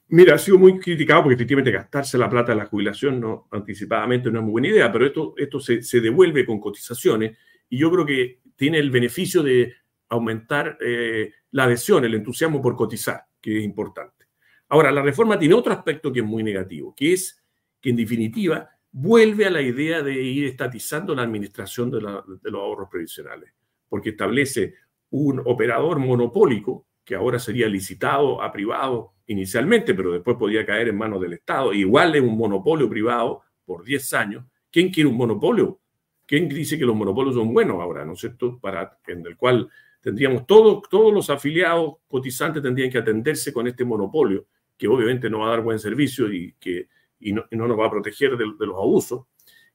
Mira, 0.08 0.36
ha 0.36 0.38
sido 0.38 0.58
muy 0.58 0.80
criticado 0.80 1.24
porque 1.24 1.36
efectivamente 1.36 1.70
gastarse 1.70 2.18
la 2.18 2.30
plata 2.30 2.54
de 2.54 2.60
la 2.60 2.68
jubilación 2.68 3.20
no, 3.20 3.50
anticipadamente 3.52 4.32
no 4.32 4.40
es 4.40 4.44
muy 4.46 4.54
buena 4.54 4.70
idea, 4.70 4.90
pero 4.90 5.06
esto, 5.06 5.34
esto 5.36 5.60
se, 5.60 5.82
se 5.82 6.00
devuelve 6.00 6.46
con 6.46 6.62
cotizaciones 6.62 7.38
y 7.68 7.78
yo 7.78 7.92
creo 7.92 8.06
que 8.06 8.40
tiene 8.56 8.80
el 8.80 8.92
beneficio 8.92 9.44
de 9.44 9.74
aumentar 10.08 10.78
eh, 10.80 11.34
la 11.52 11.66
adhesión, 11.66 12.06
el 12.06 12.16
entusiasmo 12.16 12.62
por 12.62 12.78
cotizar, 12.78 13.26
que 13.42 13.58
es 13.58 13.66
importante. 13.66 14.28
Ahora, 14.70 14.94
la 14.94 15.02
reforma 15.02 15.38
tiene 15.38 15.56
otro 15.56 15.74
aspecto 15.74 16.14
que 16.14 16.22
es 16.22 16.26
muy 16.26 16.42
negativo, 16.42 16.96
que 16.96 17.12
es 17.12 17.44
que 17.82 17.90
en 17.90 17.98
definitiva 17.98 18.79
vuelve 18.92 19.46
a 19.46 19.50
la 19.50 19.62
idea 19.62 20.02
de 20.02 20.14
ir 20.14 20.46
estatizando 20.46 21.14
la 21.14 21.24
administración 21.24 21.92
de, 21.92 22.02
los 22.02 22.62
ahorros 22.62 22.90
previsionales, 22.90 23.54
porque 23.88 24.10
establece 24.10 24.76
un 25.12 25.42
operador 25.46 26.00
monopólico 26.00 26.88
que 27.04 27.16
ahora 27.16 27.40
sería 27.40 27.68
licitado 27.68 28.42
a 28.42 28.52
privado 28.52 29.14
inicialmente, 29.28 29.94
pero 29.94 30.12
después 30.12 30.38
podría 30.38 30.66
caer 30.66 30.90
en 30.90 30.98
manos 30.98 31.22
del 31.22 31.34
Estado. 31.34 31.74
Igual 31.74 32.16
es 32.16 32.22
un 32.22 32.38
monopolio 32.38 32.90
privado 32.90 33.42
por 33.66 33.84
10 33.84 34.14
años. 34.14 34.46
¿Quién 34.72 34.90
quiere 34.90 35.10
un 35.10 35.18
monopolio? 35.18 35.80
¿Quién 36.26 36.48
dice 36.48 36.78
que 36.78 36.86
los 36.86 36.96
monopolios 36.96 37.36
son 37.36 37.52
buenos 37.52 37.82
ahora, 37.82 38.06
no 38.06 38.14
es 38.14 38.20
cierto? 38.20 38.60
Para, 38.60 39.00
en 39.08 39.26
el 39.26 39.36
cual 39.36 39.68
tendríamos 40.02 40.46
todos, 40.46 40.88
todos 40.90 41.12
los 41.12 41.30
afiliados 41.30 41.96
cotizantes 42.08 42.62
tendrían 42.62 42.92
que 42.92 43.00
atenderse 43.00 43.52
con 43.52 43.68
este 43.68 43.84
monopolio, 43.84 44.46
que 44.78 44.88
obviamente 44.88 45.30
no 45.30 45.40
va 45.40 45.48
a 45.48 45.50
dar 45.50 45.62
buen 45.62 45.80
servicio 45.80 46.32
y 46.32 46.54
que 46.60 46.88
y 47.20 47.34
no, 47.34 47.46
nos 47.52 47.80
va 47.80 47.88
a 47.88 47.92
proteger 47.92 48.38
de, 48.38 48.46
los 48.46 48.78
abusos. 48.78 49.26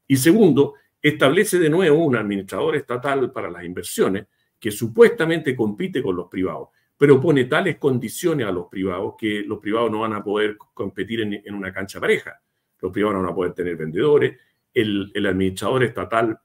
Y 0.06 0.16
segundo, 0.16 0.74
establece 1.00 1.58
de 1.58 1.70
nuevo 1.70 2.04
un 2.04 2.16
administrador 2.16 2.76
estatal 2.76 3.30
para 3.32 3.50
las 3.50 3.64
inversiones 3.64 4.26
que 4.58 4.70
supuestamente 4.70 5.54
compite 5.54 6.02
con 6.02 6.16
los 6.16 6.28
privados, 6.28 6.68
pero 6.96 7.20
pone 7.20 7.44
tales 7.44 7.76
condiciones 7.76 8.46
a 8.46 8.52
los 8.52 8.66
privados 8.68 9.14
que 9.18 9.42
los 9.42 9.58
privados 9.58 9.90
no 9.90 10.00
van 10.00 10.14
a 10.14 10.24
poder 10.24 10.56
competir 10.72 11.20
en, 11.20 11.54
una 11.54 11.72
cancha 11.72 12.00
pareja. 12.00 12.40
Los 12.80 12.92
privados 12.92 13.16
no 13.16 13.22
van 13.22 13.32
a 13.32 13.34
poder 13.34 13.52
tener 13.52 13.76
vendedores, 13.76 14.38
el, 14.72 15.12
administrador 15.26 15.84
estatal 15.84 16.38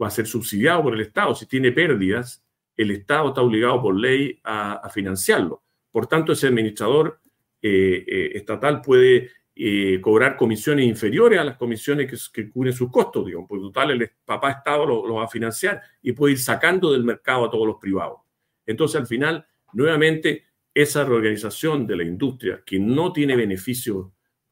va 0.00 0.06
a 0.06 0.10
ser 0.10 0.26
subsidiado 0.26 0.82
por 0.82 0.94
el 0.94 1.00
Estado. 1.00 1.34
Si 1.34 1.46
tiene 1.46 1.72
pérdidas, 1.72 2.44
el 2.76 2.90
Estado 2.90 3.28
está 3.28 3.40
obligado 3.40 3.82
por 3.82 3.96
ley 3.96 4.38
a, 4.44 4.88
financiarlo. 4.92 5.62
Por 5.90 6.06
tanto, 6.06 6.32
ese 6.32 6.46
administrador 6.46 7.20
eh, 7.60 8.04
eh, 8.06 8.30
estatal 8.34 8.80
puede 8.80 9.30
eh, 9.54 10.00
cobrar 10.00 10.36
comisiones 10.36 10.86
inferiores 10.86 11.38
a 11.38 11.44
las 11.44 11.56
comisiones 11.58 12.30
que, 12.30 12.48
cubren 12.48 12.72
sus 12.72 12.90
costos, 12.90 13.26
digamos, 13.26 13.46
porque 13.48 13.64
total 13.64 13.90
el 13.90 14.10
papá 14.24 14.50
Estado 14.50 14.86
lo, 14.86 15.14
va 15.14 15.24
a 15.24 15.28
financiar 15.28 15.82
y 16.00 16.12
puede 16.12 16.32
ir 16.32 16.38
sacando 16.38 16.90
del 16.90 17.04
mercado 17.04 17.44
a 17.44 17.50
todos 17.50 17.66
los 17.66 17.76
privados. 17.76 18.20
Entonces, 18.64 19.00
al 19.00 19.06
final, 19.06 19.46
nuevamente, 19.74 20.44
esa 20.72 21.04
reorganización 21.04 21.86
de 21.86 21.96
la 21.96 22.02
industria 22.02 22.62
que 22.64 22.78
no 22.78 23.12
tiene 23.12 23.36
beneficios 23.36 24.06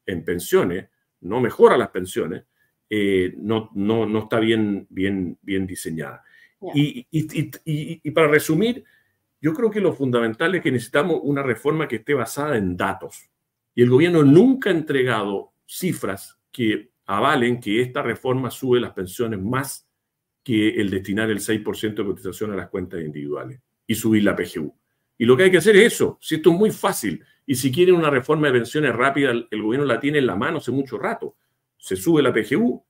en 0.05 0.23
pensiones, 0.23 0.89
no 1.23 1.41
mejora 1.41 1.79
las 1.79 1.89
pensiones, 1.89 2.45
eh, 2.91 3.33
no, 3.39 3.71
no, 3.75 4.05
no, 4.05 4.19
está 4.21 4.39
bien, 4.39 4.87
bien, 4.91 5.39
bien 5.41 5.67
diseñada. 5.67 6.23
Y, 6.75 7.07
y, 7.11 8.01
y, 8.05 8.11
para 8.11 8.29
resumir, 8.29 8.85
yo 9.41 9.55
creo 9.55 9.71
que 9.71 9.81
lo 9.81 9.95
fundamental 9.95 10.55
es 10.55 10.63
que 10.63 10.71
necesitamos 10.71 11.21
una 11.23 11.43
reforma 11.43 11.89
que 11.89 11.97
esté 11.97 12.13
basada 12.13 12.59
en 12.59 12.77
datos. 12.77 13.31
Y 13.75 13.83
el 13.83 13.91
gobierno 13.91 14.23
nunca 14.23 14.71
ha 14.71 14.73
entregado 14.73 15.53
cifras 15.67 16.39
que 16.51 16.91
avalen 17.07 17.61
que 17.61 17.81
esta 17.81 18.03
reforma 18.03 18.51
sube 18.51 18.81
las 18.81 18.93
pensiones 18.93 19.41
más 19.41 19.89
que 20.43 20.71
el 20.71 20.91
destinar 20.91 21.31
el 21.31 21.39
6% 21.39 21.95
de 21.95 22.05
cotización 22.05 22.53
a 22.53 22.57
las 22.57 22.69
cuentas 22.69 23.01
individuales 23.01 23.61
y 23.87 23.95
subir 23.95 24.25
la 24.25 24.37
PGU. 24.37 24.75
Y 25.19 25.25
lo 25.25 25.37
que 25.37 25.45
hay 25.45 25.51
que 25.51 25.59
hacer 25.59 25.77
es 25.77 25.95
eso. 25.95 26.19
Si 26.21 26.37
esto 26.37 26.51
es 26.51 26.57
muy 26.57 26.71
fácil 26.71 27.23
y 27.45 27.55
si 27.55 27.71
quieren 27.71 27.95
una 27.95 28.11
reforma 28.11 28.47
de 28.47 28.55
pensiones 28.55 28.95
rápida, 28.95 29.31
el 29.31 29.63
gobierno 29.63 29.87
la 29.87 30.01
tiene 30.01 30.19
en 30.19 30.27
la 30.27 30.37
mano 30.37 30.59
hace 30.59 30.71
mucho 30.71 30.99
rato. 30.99 31.37
Se 31.77 31.97
sube 31.97 32.23
la 32.23 32.33
PGU, 32.33 32.83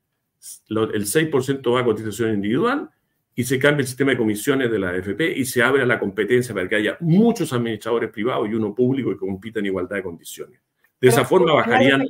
el 0.68 1.06
6% 1.06 1.74
va 1.74 1.80
a 1.80 1.84
cotización 1.84 2.34
individual 2.34 2.90
y 3.34 3.44
se 3.44 3.58
cambia 3.58 3.82
el 3.82 3.86
sistema 3.86 4.12
de 4.12 4.18
comisiones 4.18 4.70
de 4.70 4.78
la 4.78 4.90
AFP 4.90 5.38
y 5.38 5.44
se 5.44 5.62
abre 5.62 5.84
la 5.86 5.98
competencia 5.98 6.54
para 6.54 6.68
que 6.68 6.76
haya 6.76 6.96
muchos 7.00 7.52
administradores 7.52 8.10
privados 8.10 8.48
y 8.48 8.54
uno 8.54 8.74
público 8.74 9.10
que 9.10 9.16
compita 9.16 9.60
en 9.60 9.66
igualdad 9.66 9.96
de 9.96 10.02
condiciones. 10.02 10.60
De 11.00 11.08
esa 11.08 11.24
forma 11.24 11.54
bajarían... 11.54 12.06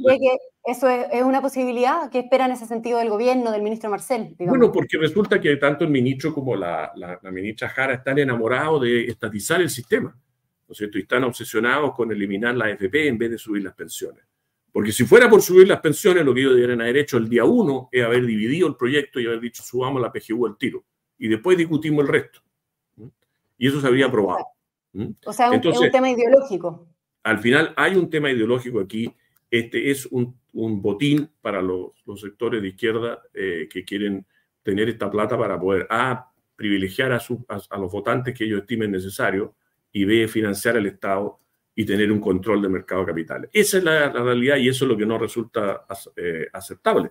¿Eso 0.67 0.89
es, 0.89 1.23
una 1.23 1.41
posibilidad? 1.41 2.11
¿Qué 2.11 2.19
espera 2.19 2.45
en 2.45 2.53
ese 2.53 2.67
sentido 2.67 2.99
del 2.99 3.09
gobierno, 3.09 3.51
del 3.51 3.63
ministro 3.63 3.89
Marcel? 3.89 4.37
Bueno, 4.39 4.71
porque 4.71 4.99
resulta 4.99 5.41
que 5.41 5.57
tanto 5.57 5.85
el 5.85 5.91
ministro 5.91 6.35
como 6.35 6.55
la, 6.55 6.93
ministra 7.33 7.69
Jara 7.71 7.95
están 7.95 8.19
enamorados 8.19 8.83
de 8.83 9.07
estatizar 9.07 9.61
el 9.61 9.71
sistema, 9.71 10.11
¿no 10.11 10.73
es 10.73 10.77
cierto? 10.77 10.99
Y 10.99 11.03
están 11.03 11.25
obsesionados 11.25 11.95
con 11.95 12.13
eliminar 12.13 12.55
la 12.55 12.67
AFP 12.67 13.09
en 13.09 13.17
vez 13.17 13.31
de 13.31 13.39
subir 13.39 13.65
las 13.65 13.75
pensiones. 13.75 14.23
Porque 14.71 14.93
si 14.93 15.05
fuera 15.05 15.31
por 15.31 15.41
subir 15.41 15.67
las 15.67 15.81
pensiones, 15.81 16.25
lo 16.25 16.35
que 16.35 16.41
ellos 16.41 16.55
deberían 16.55 16.83
haber 16.83 16.99
hecho 16.99 17.17
el 17.17 17.29
día 17.29 17.45
uno 17.45 17.89
es 17.91 18.05
haber 18.05 18.25
dividido 18.25 18.69
el 18.69 18.77
proyecto 18.77 19.19
y 19.19 19.27
haber 19.27 19.41
dicho 19.41 19.63
subamos 19.63 20.01
la 20.01 20.13
PGU 20.13 20.47
al 20.47 20.59
tiro. 20.59 20.85
Y 21.19 21.29
después 21.29 21.57
discutimos 21.57 22.03
el 22.03 22.09
resto. 22.09 22.41
Y 23.57 23.67
eso 23.67 23.81
se 23.81 23.87
habría 23.87 24.07
aprobado. 24.07 24.47
O 25.25 25.33
sea, 25.33 25.53
es 25.53 25.65
un 25.65 25.91
tema 25.91 26.11
ideológico 26.11 26.87
al 27.23 27.39
final 27.39 27.73
hay 27.77 27.97
un 27.97 28.09
tema 28.11 28.31
ideológico 28.31 28.81
aquí. 28.81 29.13
Este 29.51 29.91
es 29.91 30.07
un, 30.07 30.39
botín 30.53 31.31
para 31.41 31.61
los, 31.61 31.93
sectores 32.17 32.63
de 32.63 32.69
izquierda 32.69 33.23
eh, 33.35 33.69
que 33.71 33.85
quieren 33.85 34.27
tener 34.63 34.89
esta 34.89 35.11
plata 35.11 35.39
para 35.39 35.59
poder, 35.59 35.89
privilegiar 36.57 37.13
a, 37.13 37.79
los 37.79 37.93
votantes 37.93 38.35
que 38.37 38.45
ellos 38.45 38.61
estimen 38.61 38.91
necesario 38.91 39.55
y 39.93 40.05
B, 40.05 40.29
financiar 40.29 40.77
al 40.77 40.87
Estado 40.87 41.39
y 41.75 41.85
tener 41.85 42.13
un 42.13 42.21
control 42.21 42.61
del 42.63 42.71
mercado 42.71 43.01
de 43.01 43.07
capitales. 43.07 43.51
Esa 43.53 43.79
es 43.79 43.85
la, 43.85 44.11
realidad 44.11 44.57
y 44.57 44.69
eso 44.69 44.85
es 44.85 44.91
lo 44.91 44.97
que 44.97 45.07
no 45.07 45.19
resulta 45.19 45.87
eh, 46.17 46.47
aceptable. 46.53 47.11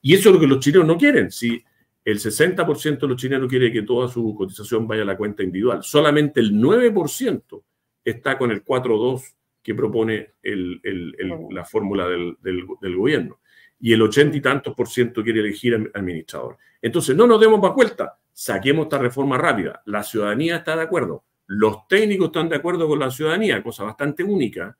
Y 0.00 0.14
eso 0.14 0.30
es 0.30 0.34
lo 0.34 0.40
que 0.40 0.46
los 0.46 0.60
chilenos 0.60 0.86
no 0.86 0.96
quieren. 0.96 1.30
Si 1.30 1.62
el 2.04 2.18
60% 2.18 2.98
de 2.98 3.08
los 3.08 3.20
chilenos 3.20 3.48
quiere 3.48 3.70
que 3.70 3.82
toda 3.82 4.08
su 4.08 4.34
cotización 4.34 4.88
vaya 4.88 5.02
a 5.02 5.06
la 5.06 5.16
cuenta 5.16 5.42
individual, 5.42 5.82
solamente 5.82 6.40
el 6.40 6.54
9% 6.54 7.62
está 8.10 8.38
con 8.38 8.50
el 8.50 8.64
4.2 8.64 9.34
que 9.62 9.74
propone 9.74 10.34
la 10.42 11.64
fórmula 11.64 12.08
del, 12.08 12.96
gobierno. 12.96 13.40
Y 13.80 13.92
el 13.92 14.02
ochenta 14.02 14.36
y 14.36 14.40
tantos 14.40 14.74
por 14.74 14.88
ciento 14.88 15.22
quiere 15.22 15.40
elegir 15.40 15.90
administrador. 15.94 16.56
Entonces, 16.80 17.14
no 17.14 17.26
nos 17.26 17.40
demos 17.40 17.60
más 17.60 17.74
vuelta, 17.74 18.18
saquemos 18.32 18.86
esta 18.86 18.98
reforma 18.98 19.36
rápida. 19.36 19.82
La 19.86 20.02
ciudadanía 20.02 20.56
está 20.56 20.74
de 20.74 20.82
acuerdo, 20.82 21.24
los 21.46 21.86
técnicos 21.88 22.28
están 22.28 22.48
de 22.48 22.56
acuerdo 22.56 22.88
con 22.88 22.98
la 22.98 23.10
ciudadanía, 23.10 23.62
cosa 23.62 23.84
bastante 23.84 24.22
única, 24.22 24.76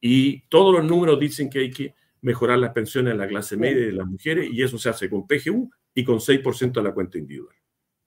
y 0.00 0.42
todos 0.48 0.74
los 0.74 0.84
números 0.84 1.18
dicen 1.18 1.50
que 1.50 1.60
hay 1.60 1.70
que 1.70 1.94
mejorar 2.20 2.58
las 2.58 2.72
pensiones 2.72 3.12
de 3.12 3.18
la 3.18 3.28
clase 3.28 3.56
media 3.56 3.82
y 3.82 3.86
de 3.86 3.92
las 3.92 4.06
mujeres, 4.06 4.48
y 4.52 4.62
eso 4.62 4.78
se 4.78 4.88
hace 4.88 5.08
con 5.08 5.26
PGU 5.26 5.70
y 5.94 6.04
con 6.04 6.18
6% 6.18 6.72
de 6.72 6.82
la 6.82 6.92
cuenta 6.92 7.18
individual. 7.18 7.54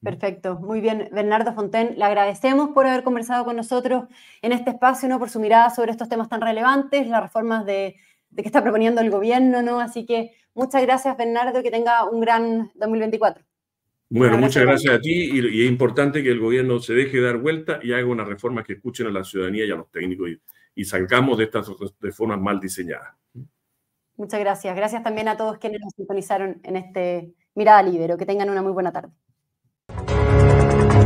Perfecto, 0.02 0.58
muy 0.58 0.80
bien. 0.80 1.08
Bernardo 1.12 1.54
Fonten, 1.54 1.94
le 1.96 2.04
agradecemos 2.04 2.70
por 2.70 2.86
haber 2.86 3.04
conversado 3.04 3.44
con 3.44 3.54
nosotros 3.54 4.04
en 4.42 4.50
este 4.50 4.70
espacio, 4.70 5.08
¿no? 5.08 5.20
por 5.20 5.30
su 5.30 5.38
mirada 5.38 5.70
sobre 5.70 5.92
estos 5.92 6.08
temas 6.08 6.28
tan 6.28 6.40
relevantes, 6.40 7.06
las 7.06 7.22
reformas 7.22 7.64
de, 7.64 7.94
que 8.34 8.42
está 8.42 8.62
proponiendo 8.62 9.00
el 9.00 9.10
gobierno, 9.10 9.62
¿no? 9.62 9.78
Así 9.78 10.04
que 10.04 10.32
muchas 10.54 10.82
gracias, 10.82 11.16
Bernardo, 11.16 11.62
que 11.62 11.70
tenga 11.70 12.08
un 12.10 12.20
gran 12.20 12.72
2024. 12.74 13.44
Bueno, 14.10 14.38
muchas 14.38 14.64
gracias 14.64 14.92
a 14.92 14.98
ti 14.98 15.30
y, 15.32 15.62
es 15.62 15.70
importante 15.70 16.22
que 16.22 16.30
el 16.30 16.40
gobierno 16.40 16.80
se 16.80 16.94
deje 16.94 17.20
dar 17.20 17.38
vuelta 17.38 17.78
y 17.82 17.92
haga 17.92 18.04
unas 18.04 18.26
reformas 18.26 18.66
que 18.66 18.74
escuchen 18.74 19.06
a 19.06 19.10
la 19.10 19.22
ciudadanía 19.22 19.64
y 19.64 19.70
a 19.70 19.76
los 19.76 19.90
técnicos 19.90 20.30
y, 20.30 20.40
y 20.74 20.84
salgamos 20.84 21.38
de 21.38 21.44
estas 21.44 21.70
reformas 22.00 22.40
mal 22.40 22.58
diseñadas. 22.58 23.14
Muchas 24.16 24.40
gracias. 24.40 24.76
Gracias 24.76 25.02
también 25.02 25.28
a 25.28 25.36
todos 25.36 25.58
quienes 25.58 25.80
nos 25.80 25.94
sintonizaron 25.94 26.60
en 26.64 26.76
este 26.76 27.32
Mirada 27.54 27.82
Libero. 27.82 28.18
Que 28.18 28.26
tengan 28.26 28.50
una 28.50 28.62
muy 28.62 28.72
buena 28.72 28.92
tarde. 28.92 29.12